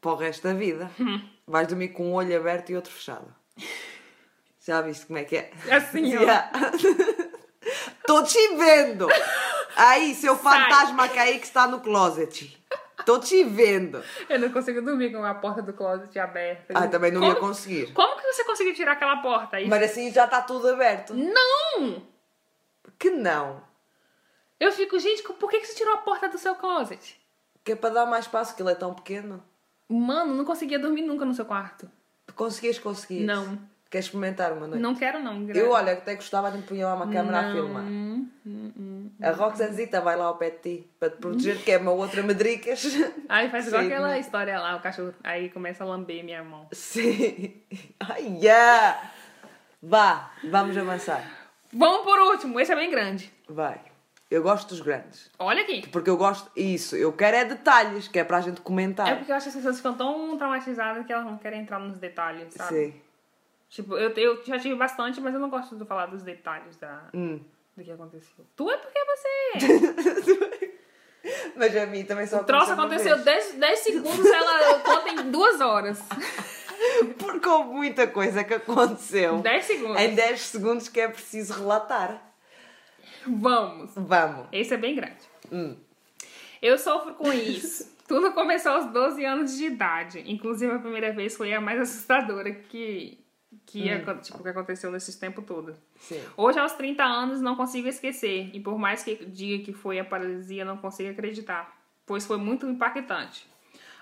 [0.00, 0.90] para o resto da vida.
[0.98, 1.20] Hum.
[1.46, 3.34] Vais dormir com um olho aberto e outro fechado.
[4.64, 5.50] Já viste como é que é?
[5.70, 6.24] Assim, ó.
[6.24, 6.50] Já.
[8.00, 9.08] Estou te vendo!
[9.76, 10.62] Aí, seu Sai.
[10.62, 12.56] fantasma que aí que está no closet.
[12.98, 14.02] Estou te vendo.
[14.28, 16.72] Eu não consigo dormir com a porta do closet aberta.
[16.76, 17.92] Ah, também não como, ia conseguir.
[17.92, 19.66] Como que você conseguiu tirar aquela porta aí?
[19.66, 21.14] Mas assim já está tudo aberto.
[21.14, 22.02] Não!
[22.98, 23.62] Que não.
[24.60, 27.18] Eu fico, gente, por que que você tirou a porta do seu closet?
[27.64, 29.42] Que é para dar mais espaço, que ele é tão pequeno.
[29.88, 31.90] Mano, não conseguia dormir nunca no seu quarto.
[32.34, 33.24] Conseguias, conseguias.
[33.26, 33.58] Não.
[33.90, 34.82] Queres experimentar uma noite?
[34.82, 35.48] Não quero, não.
[35.48, 37.82] Eu, olha, até gostava de me punhar uma câmera a Não, filmar.
[37.84, 39.10] hum, hum.
[39.22, 42.22] A Roxanzita vai lá ao pé de ti para te proteger, que é uma outra
[42.22, 42.84] medricas.
[43.28, 43.88] Aí faz igual Sim.
[43.88, 46.66] aquela história lá, o cachorro aí começa a lamber minha mão.
[46.72, 47.54] Sim.
[47.98, 49.10] Ai, yeah.
[49.82, 51.24] Vá, vamos avançar.
[51.72, 53.32] Vamos por último, esse é bem grande.
[53.48, 53.80] Vai.
[54.30, 55.30] Eu gosto dos grandes.
[55.38, 55.88] Olha aqui.
[55.88, 56.50] Porque eu gosto.
[56.54, 59.16] Isso, eu quero é detalhes, que é para a gente É comentar.
[59.16, 61.96] porque eu acho que as pessoas ficam tão traumatizadas que elas não querem entrar nos
[61.96, 62.68] detalhes, sabe?
[62.74, 62.94] Sim.
[63.68, 67.08] Tipo, eu, eu já tive bastante, mas eu não gosto de falar dos detalhes da,
[67.14, 67.40] Hum.
[67.76, 68.46] do que aconteceu.
[68.56, 70.78] Tu é porque você.
[71.56, 73.52] Mas a mim também só O troço aconteceu vez.
[73.52, 76.00] 10, 10 segundos, ela conta em duas horas.
[77.18, 80.00] Porque houve muita coisa que aconteceu 10 segundos.
[80.00, 82.22] em 10 segundos que é preciso relatar.
[83.26, 83.90] Vamos.
[83.96, 84.46] Vamos.
[84.52, 85.18] Esse é bem grande.
[85.50, 85.76] Hum.
[86.62, 87.96] Eu sofro com isso.
[88.06, 90.22] Tudo começou aos 12 anos de idade.
[90.24, 93.18] Inclusive, a primeira vez foi a mais assustadora que,
[93.66, 93.96] que, Hum.
[93.96, 95.76] aco- tipo, que aconteceu nesses tempos todos.
[95.96, 96.22] Sim.
[96.36, 98.50] Hoje, aos 30 anos, não consigo esquecer.
[98.54, 101.76] E por mais que diga que foi a paralisia, não consigo acreditar.
[102.06, 103.46] Pois foi muito impactante.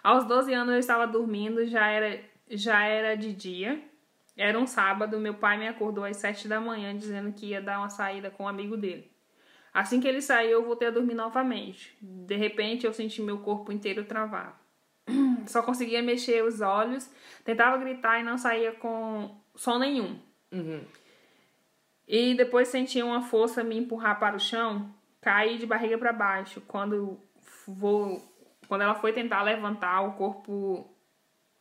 [0.03, 3.80] Aos 12 anos, eu estava dormindo, já era, já era de dia.
[4.36, 7.78] Era um sábado, meu pai me acordou às 7 da manhã dizendo que ia dar
[7.78, 9.11] uma saída com um amigo dele.
[9.72, 11.97] Assim que ele saiu, eu voltei a dormir novamente.
[12.01, 14.61] De repente, eu senti meu corpo inteiro travar.
[15.46, 17.11] Só conseguia mexer os olhos,
[17.44, 20.18] tentava gritar e não saía com som nenhum.
[20.52, 20.84] Uhum.
[22.07, 26.61] E depois senti uma força me empurrar para o chão, caí de barriga para baixo.
[26.62, 27.20] Quando
[27.66, 28.22] vou,
[28.68, 30.88] quando ela foi tentar levantar, o corpo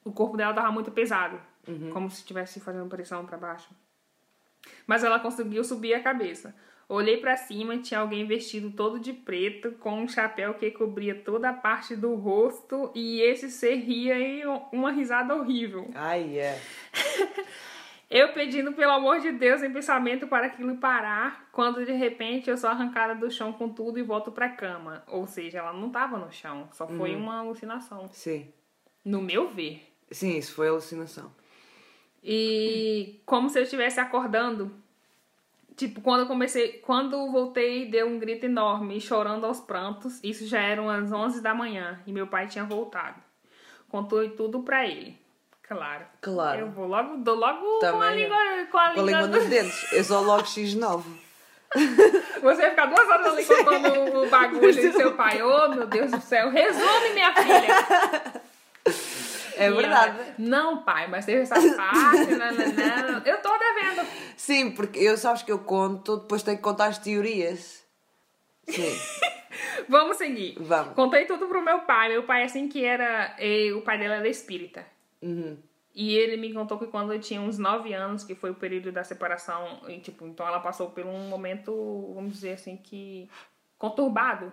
[0.04, 1.42] o corpo dela estava muito pesado,
[1.92, 3.68] como se estivesse fazendo pressão para baixo.
[4.86, 6.56] Mas ela conseguiu subir a cabeça.
[6.88, 11.16] Olhei para cima e tinha alguém vestido todo de preto, com um chapéu que cobria
[11.16, 15.90] toda a parte do rosto, e esse ser ria e uma risada horrível.
[15.96, 16.60] Ai, é.
[18.10, 22.56] Eu pedindo pelo amor de Deus em pensamento para aquilo parar, quando de repente eu
[22.56, 25.04] sou arrancada do chão com tudo e volto para a cama.
[25.08, 28.48] Ou seja, ela não estava no chão, só foi uma alucinação, Sim.
[29.04, 29.82] no meu ver.
[30.12, 31.32] Sim, isso foi alucinação.
[32.24, 34.72] E como se eu estivesse acordando.
[35.76, 40.24] Tipo, quando eu comecei, quando voltei, deu um grito enorme, chorando aos prantos.
[40.24, 43.22] Isso já eram as 11 da manhã e meu pai tinha voltado.
[43.90, 45.18] Contou tudo pra ele.
[45.68, 46.06] Claro.
[46.22, 46.60] Claro.
[46.62, 48.38] Eu vou logo, dou logo com a língua,
[48.72, 49.94] com a Com a língua, língua nos dentes.
[49.94, 51.04] Eu sou logo X9.
[52.42, 55.42] Você vai ficar duas horas ali contando o bagulho de seu pai.
[55.42, 56.50] Oh, meu Deus do céu.
[56.50, 58.42] Resume, minha filha.
[59.58, 60.20] É verdade.
[60.20, 62.32] ela, não, pai, mas teve essa parte.
[63.26, 64.08] Eu tô devendo.
[64.36, 67.84] Sim, porque eu sabes que eu conto, depois tenho que contar as teorias.
[68.68, 68.98] Sim.
[69.88, 70.56] Vamos seguir.
[70.60, 70.94] Vamos.
[70.96, 72.10] Contei tudo pro meu pai.
[72.10, 73.36] Meu pai, assim, que era.
[73.76, 74.86] o pai dela era espírita.
[75.22, 75.58] Uhum.
[75.94, 78.92] E ele me contou que quando eu tinha uns 9 anos, que foi o período
[78.92, 83.30] da separação, e, tipo, então ela passou por um momento, vamos dizer assim, que
[83.78, 84.52] conturbado,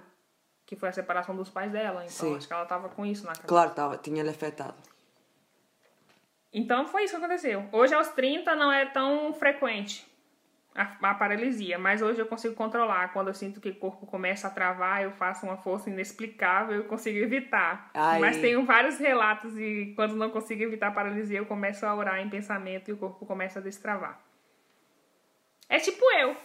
[0.65, 2.05] que foi a separação dos pais dela.
[2.05, 2.37] Então Sim.
[2.37, 3.49] acho que ela tava com isso na cabeça.
[3.49, 4.77] Claro, tava, tinha-lhe afetado.
[6.53, 7.67] Então foi isso que aconteceu.
[7.73, 10.07] Hoje aos 30 não é tão frequente
[10.75, 13.13] a, a paralisia, mas hoje eu consigo controlar.
[13.13, 16.85] Quando eu sinto que o corpo começa a travar, eu faço uma força inexplicável e
[16.85, 17.91] consigo evitar.
[17.95, 18.19] Ai.
[18.21, 22.21] Mas tenho vários relatos e quando não consigo evitar a paralisia, eu começo a orar
[22.21, 24.21] em pensamento e o corpo começa a destravar.
[25.69, 26.37] É tipo eu.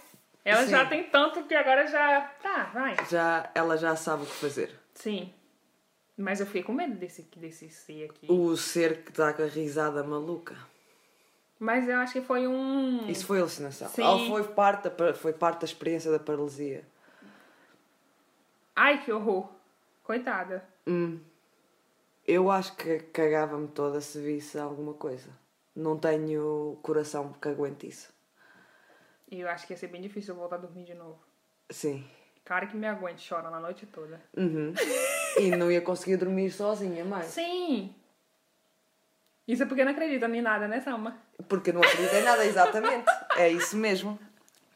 [0.43, 0.72] Ela Sim.
[0.72, 2.22] já tem tanto que agora já.
[2.41, 2.95] Tá, vai.
[3.10, 4.72] Já, ela já sabe o que fazer.
[4.93, 5.34] Sim.
[6.18, 8.32] Mas eu fiquei com medo desse, desse ser aqui.
[8.32, 10.57] O ser que está com a risada maluca.
[11.59, 13.07] Mas eu acho que foi um.
[13.07, 13.88] Isso foi alucinação.
[13.89, 14.01] Sim.
[14.01, 16.84] Ou foi parte, da, foi parte da experiência da paralisia.
[18.76, 19.49] Ai, que horror.
[20.03, 20.63] Coitada.
[20.88, 21.20] Hum.
[22.26, 25.30] Eu acho que cagava-me toda se visse alguma coisa.
[25.76, 28.11] Não tenho coração que aguente isso.
[29.30, 31.20] E eu acho que ia ser bem difícil voltar a dormir de novo.
[31.70, 32.05] Sim.
[32.48, 34.22] Cara que me aguente chora na noite toda.
[34.38, 34.74] Uhum.
[35.38, 37.26] e não ia conseguir dormir sozinha mais.
[37.26, 37.93] Sim.
[39.45, 41.18] Isso é porque não acredita em nada, né, Selma?
[41.50, 43.06] Porque não acredito em nada, exatamente.
[43.36, 44.18] É isso mesmo.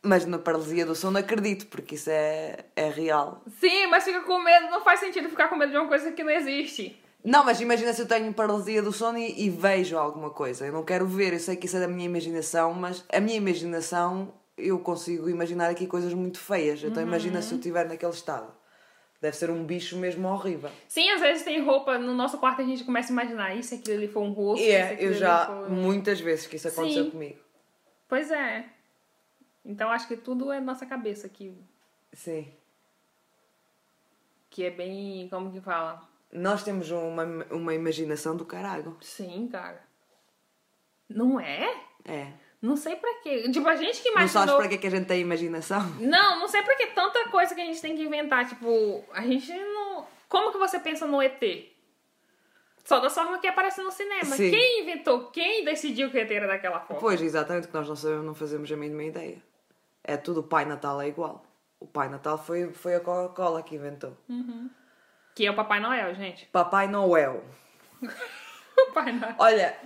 [0.03, 3.41] Mas na paralisia do sono acredito, porque isso é, é real.
[3.61, 4.69] Sim, mas fica com medo.
[4.69, 7.01] Não faz sentido ficar com medo de uma coisa que não existe.
[7.23, 10.65] Não, mas imagina se eu tenho paralisia do sono e, e vejo alguma coisa.
[10.65, 13.37] Eu não quero ver, eu sei que isso é da minha imaginação, mas a minha
[13.37, 16.83] imaginação eu consigo imaginar aqui coisas muito feias.
[16.83, 18.53] Então imagina se eu estiver naquele estado.
[19.21, 20.71] Deve ser um bicho mesmo horrível.
[20.87, 23.75] Sim, às vezes tem roupa no nosso quarto e a gente começa a imaginar isso,
[23.75, 24.63] aquilo ali foi um rosto.
[24.65, 27.11] É, aquilo eu já, foi- muitas vezes que isso aconteceu Sim.
[27.11, 27.39] comigo.
[28.07, 28.65] Pois é.
[29.63, 31.55] Então acho que tudo é nossa cabeça que,
[32.11, 32.51] Sim.
[34.49, 35.27] que é bem.
[35.29, 36.01] Como que fala?
[36.31, 38.97] Nós temos uma, uma imaginação do caralho.
[39.01, 39.83] Sim, cara.
[41.07, 41.83] Não é?
[42.05, 42.33] É.
[42.61, 43.49] Não sei pra quê.
[43.51, 44.45] Tipo, a gente que Não imaginou...
[44.45, 45.81] sabes para que é que a gente tem imaginação?
[45.99, 48.47] Não, não sei pra que tanta coisa que a gente tem que inventar.
[48.47, 50.05] Tipo, a gente não...
[50.29, 51.41] Como que você pensa no ET?
[52.85, 54.25] Só da forma que aparece no cinema.
[54.25, 54.51] Sim.
[54.51, 55.31] Quem inventou?
[55.31, 56.99] Quem decidiu que o ET era daquela forma?
[57.01, 59.41] Pois, exatamente, que nós não sabemos, não fazemos a mínima ideia.
[60.03, 61.43] É tudo, o Pai Natal é igual.
[61.79, 64.15] O Pai Natal foi, foi a Coca-Cola que inventou.
[65.35, 66.45] Que é o Papai Noel, gente.
[66.47, 67.43] Papai Noel.
[68.73, 69.35] O Papai Noel.
[69.37, 69.77] Olha,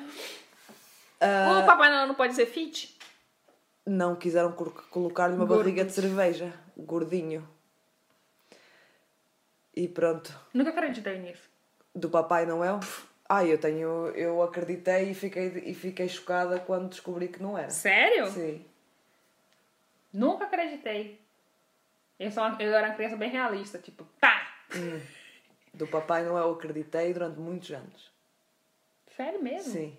[1.26, 2.96] ah, O Papai Noel não pode ser fit?
[3.86, 5.60] não quiseram colo- colocar-lhe uma Gordo.
[5.64, 6.52] barriga de cerveja.
[6.78, 7.48] Gordinho.
[9.76, 10.34] E pronto.
[10.54, 11.50] Nunca acreditei nisso.
[11.94, 12.80] Do Papai Noel.
[13.28, 14.08] Ai, eu tenho.
[14.10, 17.70] Eu acreditei e fiquei, e fiquei chocada quando descobri que não era.
[17.70, 18.28] Sério?
[18.32, 18.66] Sim.
[20.14, 21.20] Nunca acreditei.
[22.20, 23.78] Eu, sou uma- eu era uma criança bem realista.
[23.78, 24.48] Tipo, tá.
[25.74, 28.12] Do Papai Noel acreditei durante muitos anos.
[29.16, 29.72] Sério mesmo?
[29.74, 29.98] Sim.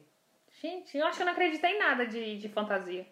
[0.61, 3.07] Gente, eu acho que eu não acreditei em nada de, de fantasia.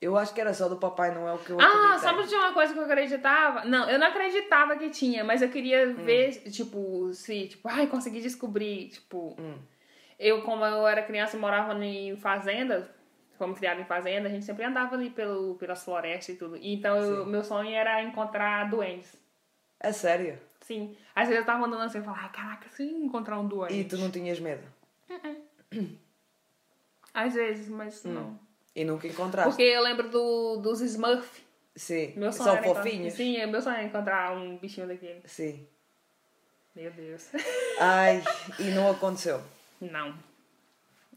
[0.00, 2.72] Eu acho que era só do Papai Noel que eu Ah, sabe de uma coisa
[2.72, 3.64] que eu acreditava?
[3.66, 5.94] Não, eu não acreditava que tinha, mas eu queria Hum.
[5.94, 9.58] ver, tipo, se, tipo, ai, consegui descobrir, tipo, Hum.
[10.18, 12.90] eu, como eu era criança e morava em fazenda,
[13.36, 16.56] fomos criados em fazenda, a gente sempre andava ali pelo, pelas florestas e tudo.
[16.62, 19.14] Então, eu- meu sonho era encontrar duendes.
[19.78, 20.38] É sério?
[20.62, 20.96] Sim.
[21.14, 23.74] Às vezes eu tava andando assim e falava, ai, caraca, se encontrar um duende.
[23.80, 24.62] E tu não tinhas medo?
[27.12, 28.12] Às vezes, mas Hum.
[28.12, 28.38] não.
[28.74, 29.50] E nunca encontraste?
[29.50, 31.42] Porque eu lembro do, dos Smurf.
[31.74, 32.12] Sim.
[32.16, 33.14] Meu sonho São era encontrar- fofinhos?
[33.14, 35.22] Sim, meu sonho era encontrar um bichinho daquele.
[35.26, 35.66] Sim.
[36.74, 37.28] Meu Deus.
[37.80, 38.22] Ai,
[38.60, 39.42] e não aconteceu.
[39.80, 40.14] Não.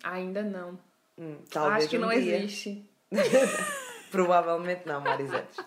[0.04, 0.78] Ainda não.
[1.18, 2.38] Hum, talvez Acho que um não dia.
[2.38, 2.84] existe.
[4.12, 5.58] Provavelmente não, Marisetes.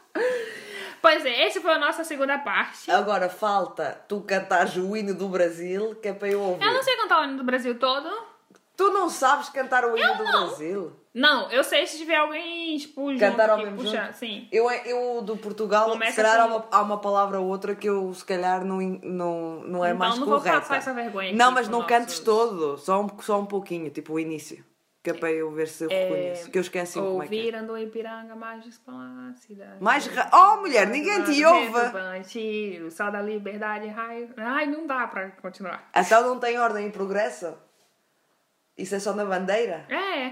[1.01, 2.91] Pois é, esse foi a nossa segunda parte.
[2.91, 6.64] Agora falta tu cantares o hino do Brasil, que é para eu ouvir.
[6.64, 8.09] Eu não sei cantar o hino do Brasil todo.
[8.77, 10.24] Tu não sabes cantar o hino do.
[10.24, 10.93] Brasil?
[11.14, 14.07] Não, eu sei se tiver alguém, tipo, junto Cantar ao mesmo puxar.
[14.09, 14.18] junto?
[14.18, 14.47] Sim.
[14.53, 17.89] Eu, eu do Portugal, Começa se calhar há, uma, há uma palavra ou outra que
[17.89, 20.61] eu se calhar não, não, não é Então mais não vou correta.
[20.61, 23.89] passar essa vergonha Não, mas com não nossos- cantes todo, só um, só um pouquinho,
[23.89, 24.62] tipo o início.
[25.03, 26.51] Que é para eu ver se eu reconheço.
[26.51, 27.39] Que eu esqueci como é que é.
[27.39, 28.64] Ouviram do Ipiranga mais
[29.37, 29.81] cidade.
[29.81, 30.29] Mais ra...
[30.35, 31.70] Oh, mulher, ninguém te ouve!
[31.79, 34.31] Retumbante, O sol da liberdade, raio.
[34.37, 35.89] Ai, não dá pra continuar.
[35.97, 37.55] Então não tem ordem e progresso?
[38.77, 39.87] Isso é só na bandeira?
[39.89, 40.27] É.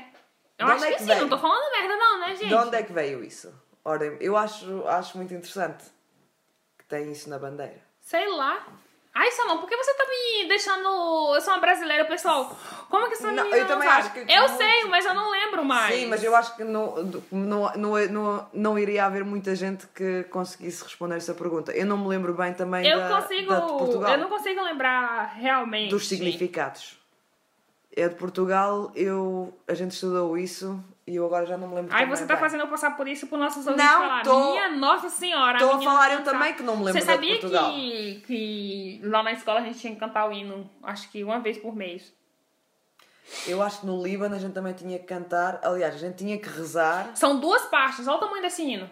[0.59, 1.21] Eu De acho é que, que sim, veio?
[1.23, 2.49] não tô falando merda não, né, gente?
[2.49, 3.53] De onde é que veio isso?
[3.85, 5.85] Ora, eu acho, acho muito interessante
[6.79, 7.81] que tem isso na bandeira.
[8.01, 8.65] Sei lá.
[9.17, 11.35] Ai, Salão, por que você tá me deixando...
[11.35, 12.57] Eu sou uma brasileira, pessoal.
[12.91, 14.01] Como que essa Não, menina eu também sabe?
[14.01, 15.95] acho que- Eu muito- sei, mas eu não lembro mais.
[15.95, 16.97] Sim, mas eu acho que não,
[17.31, 21.71] não, não, não, não iria haver muita gente que conseguisse responder essa pergunta.
[21.73, 23.51] Eu não me lembro bem também Eu da, consigo...
[23.51, 25.91] da de Portugal, Eu não consigo lembrar realmente.
[25.91, 26.99] dos significados.
[27.97, 31.95] É de Portugal, eu, a gente estudou isso e eu agora já não me lembro
[31.95, 32.43] Ai, você tá bem.
[32.43, 34.23] fazendo eu passar por isso por nossos ouvintes Não, falar.
[34.25, 35.59] tô- Minha nossa senhora.
[35.61, 39.31] tô a falar eu também que não me lembro Você sabia que, que lá na
[39.33, 42.13] escola a gente tinha que cantar o hino, acho que uma vez por mês.
[43.47, 45.61] Eu acho que no Líbano a gente também tinha que cantar.
[45.63, 47.11] Aliás, a gente tinha que rezar.
[47.15, 48.91] São duas partes, olha o tamanho desse hino.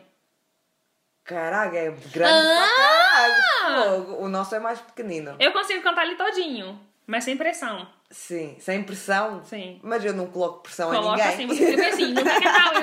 [1.25, 2.67] Caraca, é grande Ah!
[3.67, 4.21] pra caralho.
[4.21, 5.37] O nosso é mais pequenino.
[5.39, 7.87] Eu consigo cantar ele todinho, mas sem pressão.
[8.11, 9.43] Sim, sem pressão.
[9.45, 9.81] Sim.
[9.83, 11.57] Mas eu não coloco pressão Coloca assim, ninguém.
[11.59, 12.83] você fica assim, não quer cantar o?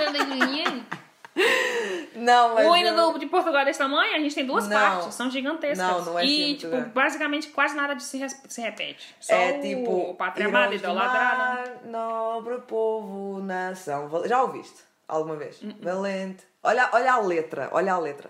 [2.16, 2.76] Não, mas O
[3.14, 4.78] do- de Portugal desse tamanho, a gente tem duas Não.
[4.78, 5.78] partes, são gigantescas.
[5.78, 9.16] Não, não é assim E, muito tipo, basicamente quase nada de se, res- se repete.
[9.22, 10.16] Só É o tipo.
[10.16, 11.82] Pátria Amada, idolatrada.
[11.86, 14.10] nobre povo, nação.
[14.26, 14.80] Já ouviste?
[15.08, 15.62] Alguma vez?
[15.64, 16.44] Hum, Valente.
[16.62, 18.30] Olha, olha a letra, olha a letra.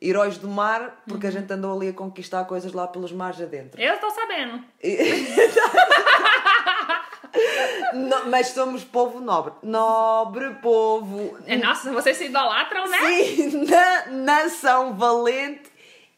[0.00, 1.32] Heróis do mar, porque Uhum.
[1.32, 3.80] a gente andou ali a conquistar coisas lá pelos mares adentro.
[3.80, 4.62] Eu tô sabendo.
[8.30, 9.52] Mas somos povo nobre.
[9.62, 11.36] Nobre povo.
[11.46, 12.98] É, Nossa, vocês se idolatram, né?
[12.98, 15.70] Sim, na nação valente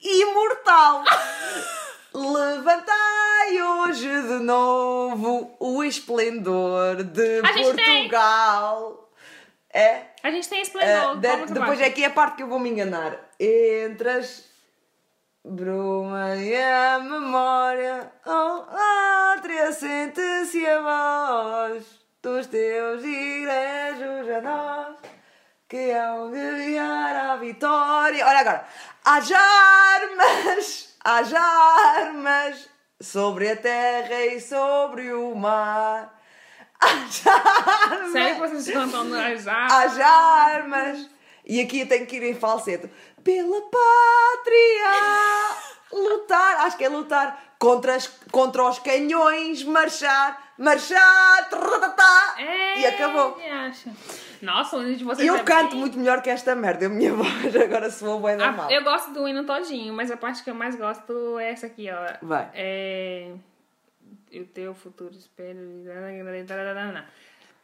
[0.02, 1.02] e imortal.
[2.12, 8.08] Levantai hoje de novo o esplendor de gente tem.
[9.72, 10.02] É.
[10.22, 11.18] A gente tem esplendor.
[11.18, 11.84] de- vamos depois embora.
[11.84, 13.16] é aqui a parte que eu vou me enganar.
[13.38, 14.44] Entre as
[15.44, 18.64] bruma e a memória, oh,
[19.32, 21.84] átria sente-se a voz
[22.22, 24.96] dos teus igrejos a nós
[25.68, 28.26] que hão de guiar a vitória.
[28.26, 28.66] Olha agora.
[29.04, 32.68] Haja armas, haja armas
[33.00, 36.19] sobre a terra e sobre o mar.
[36.80, 38.12] Haja armas.
[38.12, 39.72] Sério que vocês cantando as armas?
[39.72, 41.10] Haja armas.
[41.46, 42.88] E aqui eu tenho que ir em falsete.
[43.24, 44.92] Pela pátria.
[45.92, 46.60] Lutar.
[46.66, 47.54] Acho que é lutar.
[47.58, 49.62] Contra, as, contra os canhões.
[49.64, 50.52] Marchar.
[50.56, 51.48] Marchar.
[52.76, 53.36] E acabou.
[53.66, 53.90] Acha.
[54.40, 56.86] Nossa, o hino de vocês Eu é canto bem- muito melhor que esta merda.
[56.86, 60.16] A minha voz agora soou bem da Ah, eu gosto do hino todinho, mas a
[60.16, 62.16] parte que eu mais gosto é essa aqui, ó.
[62.26, 62.48] Vai.
[62.54, 63.32] É.
[64.32, 65.82] O teu futuro espelho.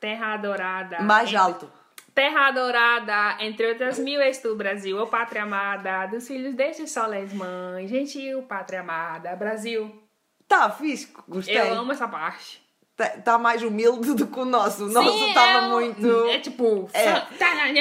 [0.00, 1.00] Terra adorada.
[1.00, 1.72] Mais entre- alto.
[2.14, 7.30] Terra adorada, entre outras mil, és tu, Brasil, ô pátria amada, dos filhos destes soles
[7.34, 10.02] mães, gentil, pátria amada, Brasil.
[10.48, 11.12] Tá fixe.
[11.28, 11.58] Gostei.
[11.60, 12.64] Eu amo essa parte.
[12.98, 14.86] Está mais humilde do que o nosso.
[14.86, 16.26] O nosso Sim, estava é muito.
[16.28, 16.88] É tipo.
[16.94, 17.04] É.
[17.04, 17.26] sa-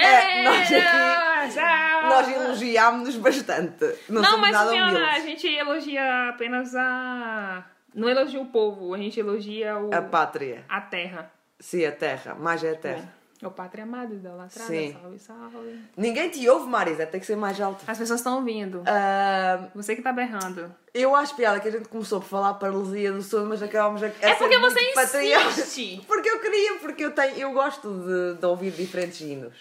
[0.06, 3.86] É, nós aqui- Nós elogiámos-nos bastante.
[4.10, 7.64] Não, Não, mas nada a gente elogia apenas a.
[7.96, 9.94] Não elogia o povo, a gente elogia o...
[9.96, 10.66] A pátria.
[10.70, 11.32] a terra.
[11.60, 12.36] Sim, a terra.
[12.36, 13.16] Mais é a terra.
[13.44, 14.94] O pátria amado, idolatrada, Sim.
[14.94, 15.80] salve, salve.
[15.96, 17.06] Ninguém te ouve, Marisa.
[17.06, 17.84] Tem que ser mais alto.
[17.86, 18.82] As pessoas estão ouvindo.
[18.88, 20.74] Ah, Você que tá berrando.
[20.94, 24.08] eu acho piada que a gente começou por falar paralisia do sono, mas acabámos a.
[24.08, 26.02] a É porque muito você insiste.
[26.08, 29.54] Porque eu queria, porque eu tenho, eu gosto de, de ouvir diferentes hinos.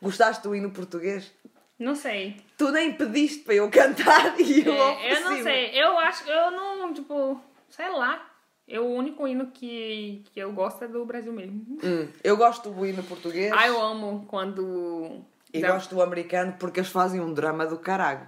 [0.00, 1.32] Gostaste do hino português?
[1.78, 2.36] Não sei.
[2.56, 5.70] Tu nem pediste para eu cantar e eu É, eu não sei.
[5.80, 7.40] Eu acho que eu não, tipo,
[7.74, 8.28] sei lá.
[8.68, 11.64] Eu, o único hino que, que eu gosto é do Brasil mesmo.
[11.82, 15.20] Hum, eu gosto do hino português Ah, eu amo quando.
[15.52, 18.26] e dá- gosto do americano porque eles fazem um drama do caralho.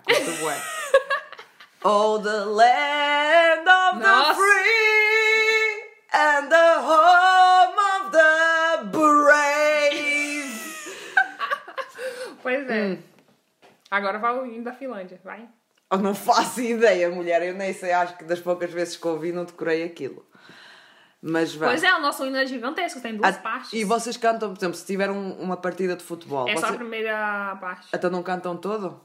[1.85, 4.35] Oh, the land of the Nossa.
[4.35, 5.83] free
[6.13, 10.55] and the home of the brave.
[12.43, 12.83] Pois é.
[12.87, 12.99] Hum.
[13.91, 15.49] Agora vai o hino da Finlândia, vai.
[15.95, 17.43] Eu não faço ideia, mulher.
[17.43, 20.25] Eu nem sei, acho que das poucas vezes que ouvi não decorei aquilo.
[21.23, 21.71] Mas vai.
[21.71, 23.73] Pois é, o nosso hino é gigantesco, tem duas Ah, partes.
[23.73, 26.69] E vocês cantam, por exemplo, se tiver um- uma partida de futebol, É só a
[26.69, 27.89] vocês primeira parte.
[27.95, 29.01] então não cantam todo?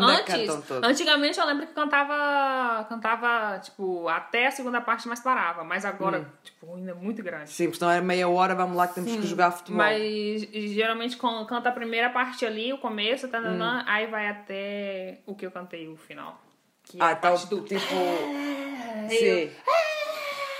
[0.00, 0.84] Quando é que Antes, cantam todo?
[0.84, 5.62] antigamente eu lembro que cantava, cantava, tipo, até a segunda parte, mas parava.
[5.64, 6.24] Mas agora, Hum.
[6.42, 7.50] tipo, hino é muito grande.
[7.50, 9.78] Sim, porque senão é meia hora, vamos lá que temos que jogar futebol.
[9.78, 13.58] Mas geralmente con- canta a primeira parte ali, o começo, tá, Hum.
[13.86, 16.40] aí vai até o que eu cantei, o final.
[16.84, 17.60] Que é Ah, a então, parte do...
[17.62, 17.78] tipo.
[19.08, 19.50] Sim.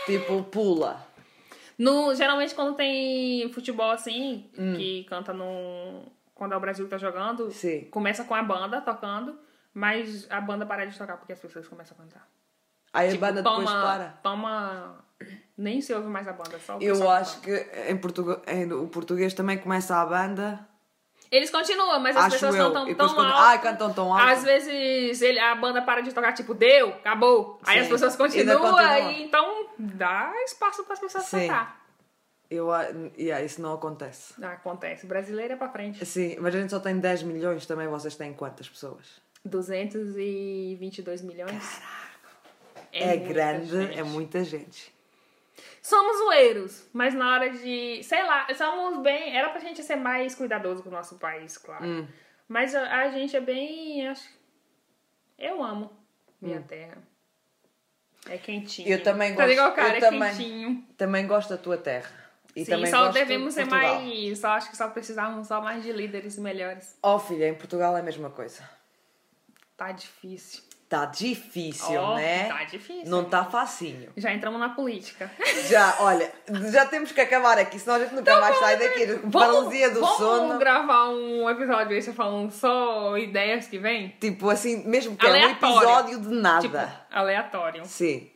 [0.07, 1.07] Tipo, pula.
[1.79, 4.75] No, geralmente quando tem futebol assim, Hum.
[4.77, 6.03] que canta no.
[6.43, 7.85] Quando é o Brasil que tá jogando, Sim.
[7.89, 9.39] começa com a banda tocando,
[9.73, 12.27] mas a banda para de tocar porque as pessoas começam a cantar.
[12.93, 14.09] Aí Tipo, a banda depois para.
[14.25, 15.05] Toma
[15.57, 17.53] Nem se ouve mais a banda, só o Eu acho que
[17.89, 20.67] em português, em- o português também começa a banda.
[21.31, 22.89] Eles continuam, mas as Acho pessoas eu.
[22.89, 23.39] E tão quando- alto.
[23.39, 24.29] Ai, cantam tão alto.
[24.33, 27.61] Às vezes ele, a banda para de tocar, tipo, deu, acabou.
[27.65, 28.81] Aí Sim, as pessoas continuam, continua.
[28.91, 31.47] aí então dá espaço para as pessoas Sim.
[31.47, 31.82] cantar.
[32.53, 32.87] Eu, a-
[33.19, 34.35] yeah, isso não acontece.
[34.43, 35.07] Ah, Acontece.
[35.07, 36.05] Brasileiro é pra frente.
[36.05, 37.89] Sim, mas a gente só tem 10 milhões também.
[37.89, 39.21] Vocês têm quantas pessoas?
[39.45, 41.81] 222 milhões.
[42.93, 43.99] É, muita grande, gente.
[43.99, 44.93] é muita gente.
[45.81, 48.03] Somos zoeiros, mas na hora de.
[48.05, 49.37] Sei lá, somos bem.
[49.37, 51.85] Era pra gente ser mais cuidadoso com o nosso país, claro.
[51.85, 52.07] Hum.
[52.49, 54.07] Mas a, a gente é bem.
[54.09, 54.29] Acho...
[55.39, 55.91] Eu amo
[56.41, 56.99] minha terra.
[58.29, 58.89] É quentinho.
[58.89, 58.93] Hum.
[58.93, 60.31] Eu também Tá gosto- igual, cara, eu é também.
[60.31, 60.87] quentinho.
[60.97, 62.22] Também gosto da tua terra.
[62.55, 64.39] E Sim, também só devemos de ser mais.
[64.39, 66.97] Só acho que só precisávamos só mais de líderes melhores.
[67.03, 68.63] Oh, filha, em Portugal é a mesma coisa.
[69.77, 70.63] Tá difícil.
[70.89, 72.49] Tá difícil, Ó, né?
[72.49, 73.07] Tá difícil.
[73.11, 74.13] Não tá facinho.
[74.15, 75.31] Já entramos na política.
[75.67, 76.31] Já, olha,
[76.71, 79.07] já temos que acabar aqui, senão a gente nunca mais sai daqui.
[79.33, 80.59] Paralisia do vamos sono.
[80.59, 84.11] gravar um episódio esse falando só ideias que vem?
[84.21, 85.77] Tipo assim, mesmo que é um Aleatório.
[85.79, 86.61] episódio de nada.
[86.61, 86.79] Tipo,
[87.11, 87.85] aleatório.
[87.87, 88.31] Sim.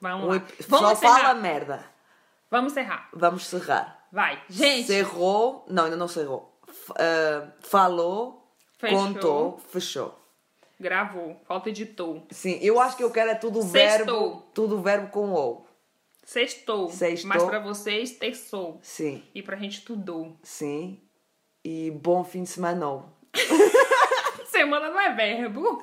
[0.00, 0.42] Vamos Um lá.
[0.68, 1.18] Vamos Só encerrar.
[1.18, 1.95] fala merda.
[2.50, 3.08] Vamos encerrar.
[3.12, 4.06] Vamos cerrar.
[4.12, 4.42] Vai.
[4.48, 5.64] Gente, Cerrou.
[5.68, 6.56] Não, ainda não cerrou.
[6.68, 8.98] F- ah, falou, Fechou.
[8.98, 10.18] contou, fechou.
[10.78, 11.40] gravou.
[11.46, 12.22] Falta editor.
[12.30, 14.20] Sim, eu acho que eu quero é tudo Sextou.
[14.30, 14.42] verbo.
[14.54, 15.66] Tudo verbo com ou.
[16.24, 16.90] Sextou.
[16.90, 17.28] Sextou.
[17.28, 18.78] Mas pra vocês, terçou.
[18.82, 20.36] Sim, E pra gente, tudou.
[20.42, 21.00] sim.
[21.64, 23.04] E bom fim de semana.
[24.46, 25.82] Semana não é verbo.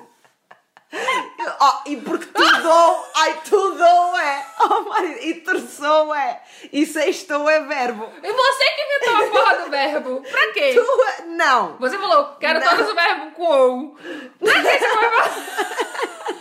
[1.60, 4.46] Oh, e porque tudou, ai tudou é.
[4.60, 6.42] Oh, e terçou é.
[6.72, 8.10] E sextou é verbo.
[8.22, 10.22] E você que inventou a porra do verbo.
[10.30, 10.74] Pra quê?
[10.74, 11.76] Tu é- Não.
[11.78, 12.68] Você falou, quero Não.
[12.68, 13.96] todos os verbos com.
[14.40, 16.34] Pra que você?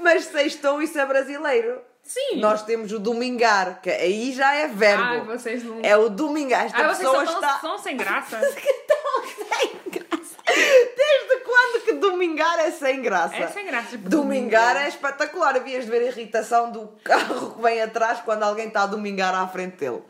[0.00, 1.80] Mas sextou isso é brasileiro.
[2.02, 2.36] Sim.
[2.40, 5.02] Nós temos o domingar, que aí já é verbo.
[5.04, 5.78] Ai, vocês não...
[5.82, 6.66] É o domingar.
[6.66, 7.58] Esta Ai, vocês pessoa são, está.
[7.60, 8.40] são sem graça.
[8.42, 10.36] Estão sem graça.
[10.46, 13.36] Desde quando que domingar é sem graça?
[13.36, 13.90] É sem graça.
[13.90, 15.56] Tipo, Domingar é espetacular.
[15.56, 19.34] Havias de ver a irritação do carro que vem atrás quando alguém está a domingar
[19.34, 20.02] à frente dele.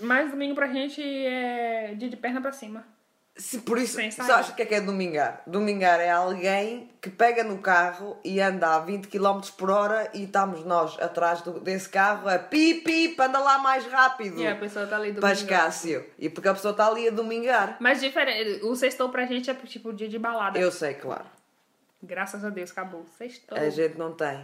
[0.00, 2.84] Mas domingo pra gente é dia de perna pra cima.
[3.38, 4.26] Se por isso, Sem sair.
[4.26, 5.42] sabes o que é que é domingar?
[5.46, 10.24] Domingar é alguém que pega no carro e anda a 20 km por hora e
[10.24, 14.40] estamos nós atrás do- desse carro a pi, pi, anda lá mais rápido.
[14.40, 15.20] E a pessoa tá ali domingo.
[15.20, 16.06] Pascácio.
[16.18, 17.76] E porque a pessoa está ali a domingar.
[17.78, 20.58] Mas diferente, o sextou pra gente é tipo dia de balada.
[20.58, 21.26] Eu sei, claro.
[22.02, 23.04] Graças a Deus, acabou.
[23.18, 23.58] Sextou.
[23.58, 24.42] A gente não tem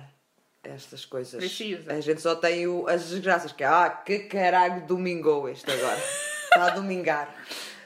[0.65, 1.39] estas coisas.
[1.41, 1.93] Precisa.
[1.95, 5.97] A gente só tem o- as desgraças, que é, ah, que caralho domingou este agora.
[6.45, 7.35] Está a domingar.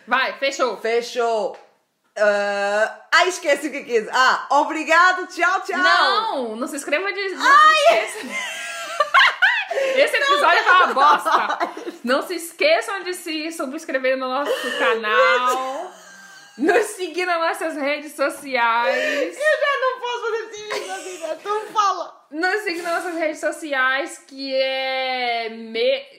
[0.06, 0.76] Vai, fechou.
[0.78, 1.56] Fechou.
[2.18, 4.08] Ah, ai, esqueci o que é é.
[4.10, 5.78] Ah, obrigado, tchau, tchau.
[5.78, 7.28] Não, não se inscreva de.
[7.34, 8.26] Não esqueça.
[9.96, 11.58] Esse episódio tá uma bosta.
[12.02, 15.92] Não se esqueçam de se subscrever no nosso canal.
[16.56, 19.36] Nos seguir nas nossas redes sociais.
[19.36, 21.38] Eu já não posso fazer assim, vida.
[21.42, 22.26] Tu fala.
[22.30, 25.50] Nos seguir nas nossas redes sociais, que é.
[25.50, 26.15] Me...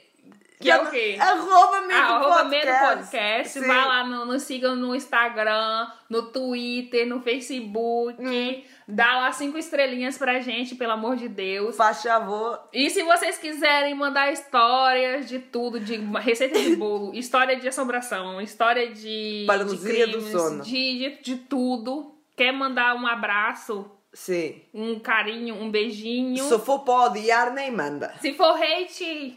[0.60, 1.18] Que é o quê?
[1.20, 2.66] Arroba Medo Ah, arroba Podcast.
[2.66, 3.60] Medo Podcast.
[3.60, 3.68] Sim.
[3.68, 8.16] Vai lá, no, nos sigam no Instagram, no Twitter, no Facebook.
[8.20, 8.64] Hum.
[8.88, 11.76] Dá lá cinco estrelinhas pra gente, pelo amor de Deus.
[11.76, 12.60] Faz favor.
[12.74, 18.41] E se vocês quiserem mandar histórias de tudo, de receita de bolo, história de assombração,
[18.41, 19.43] história de.
[19.45, 20.64] Paralisia de do sono.
[20.64, 22.16] De, de, de tudo.
[22.36, 24.62] Quer mandar um abraço, Sim.
[24.74, 26.43] um carinho, um beijinho.
[26.43, 28.14] Se for para odiar, nem manda.
[28.22, 29.36] Se for hate,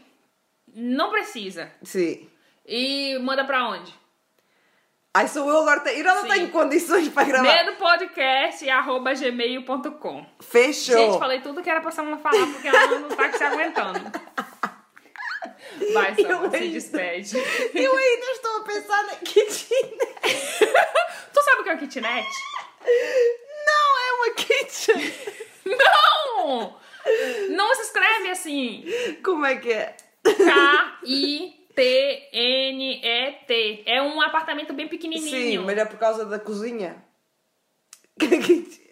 [0.75, 1.71] não precisa.
[1.83, 2.29] Sim.
[2.65, 3.93] E manda pra onde?
[5.13, 5.81] Ai, sou eu agora.
[5.81, 6.27] te- Eu já não Sim.
[6.29, 7.43] tenho condições para gravar.
[7.65, 10.95] medopodcast.gmail.com Fechou.
[10.97, 13.99] Gente, falei tudo que era pra Samara falar porque ela não tá se aguentando.
[15.93, 17.37] Vai, Eu Samara, se ainda- despede.
[17.73, 19.97] Eu ainda estou a pensar na kitchen.
[21.33, 22.27] tu sabe o que é o kitnet?
[23.65, 25.13] Não, é uma kitchen.
[26.37, 26.79] Não!
[27.49, 28.85] Não se escreve assim.
[29.23, 29.95] Como é que é?
[30.23, 31.53] K-I-T-N-E-T.
[33.85, 35.63] É um apartamento bem Sim, pequenininho.
[35.63, 37.03] mas é por causa da cozinha.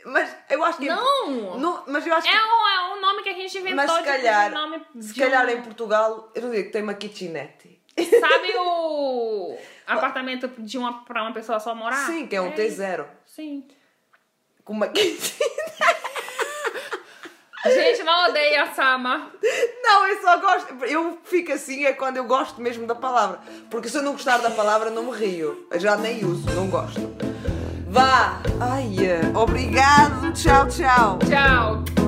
[0.05, 0.87] mas eu acho que.
[0.87, 1.59] Não!
[1.59, 2.33] Não, mas eu acho que.
[2.33, 5.13] É um, é um nome que a gente inventou mas se calhar, de nome se
[5.13, 7.79] calhar em Portugal, eu não digo que tem uma kitchenette.
[8.19, 12.05] Sabe o apartamento de uma, pra uma pessoa só morar?
[12.05, 13.05] Sim, que é um T0.
[13.25, 13.67] Sim.
[14.63, 15.47] Com uma kitchen.
[17.65, 19.31] Gente, não odeia a Sama.
[19.83, 20.85] Não, eu só gosto.
[20.85, 23.39] Eu fico assim é quando eu gosto mesmo da palavra.
[23.69, 25.67] Porque se eu não gostar da palavra, não me rio.
[25.69, 27.01] Eu já nem uso, não gosto.
[27.89, 28.41] Vá!
[28.61, 31.19] Ai, eh, obrigado, tchau, tchau.
[31.27, 31.98] Tchau.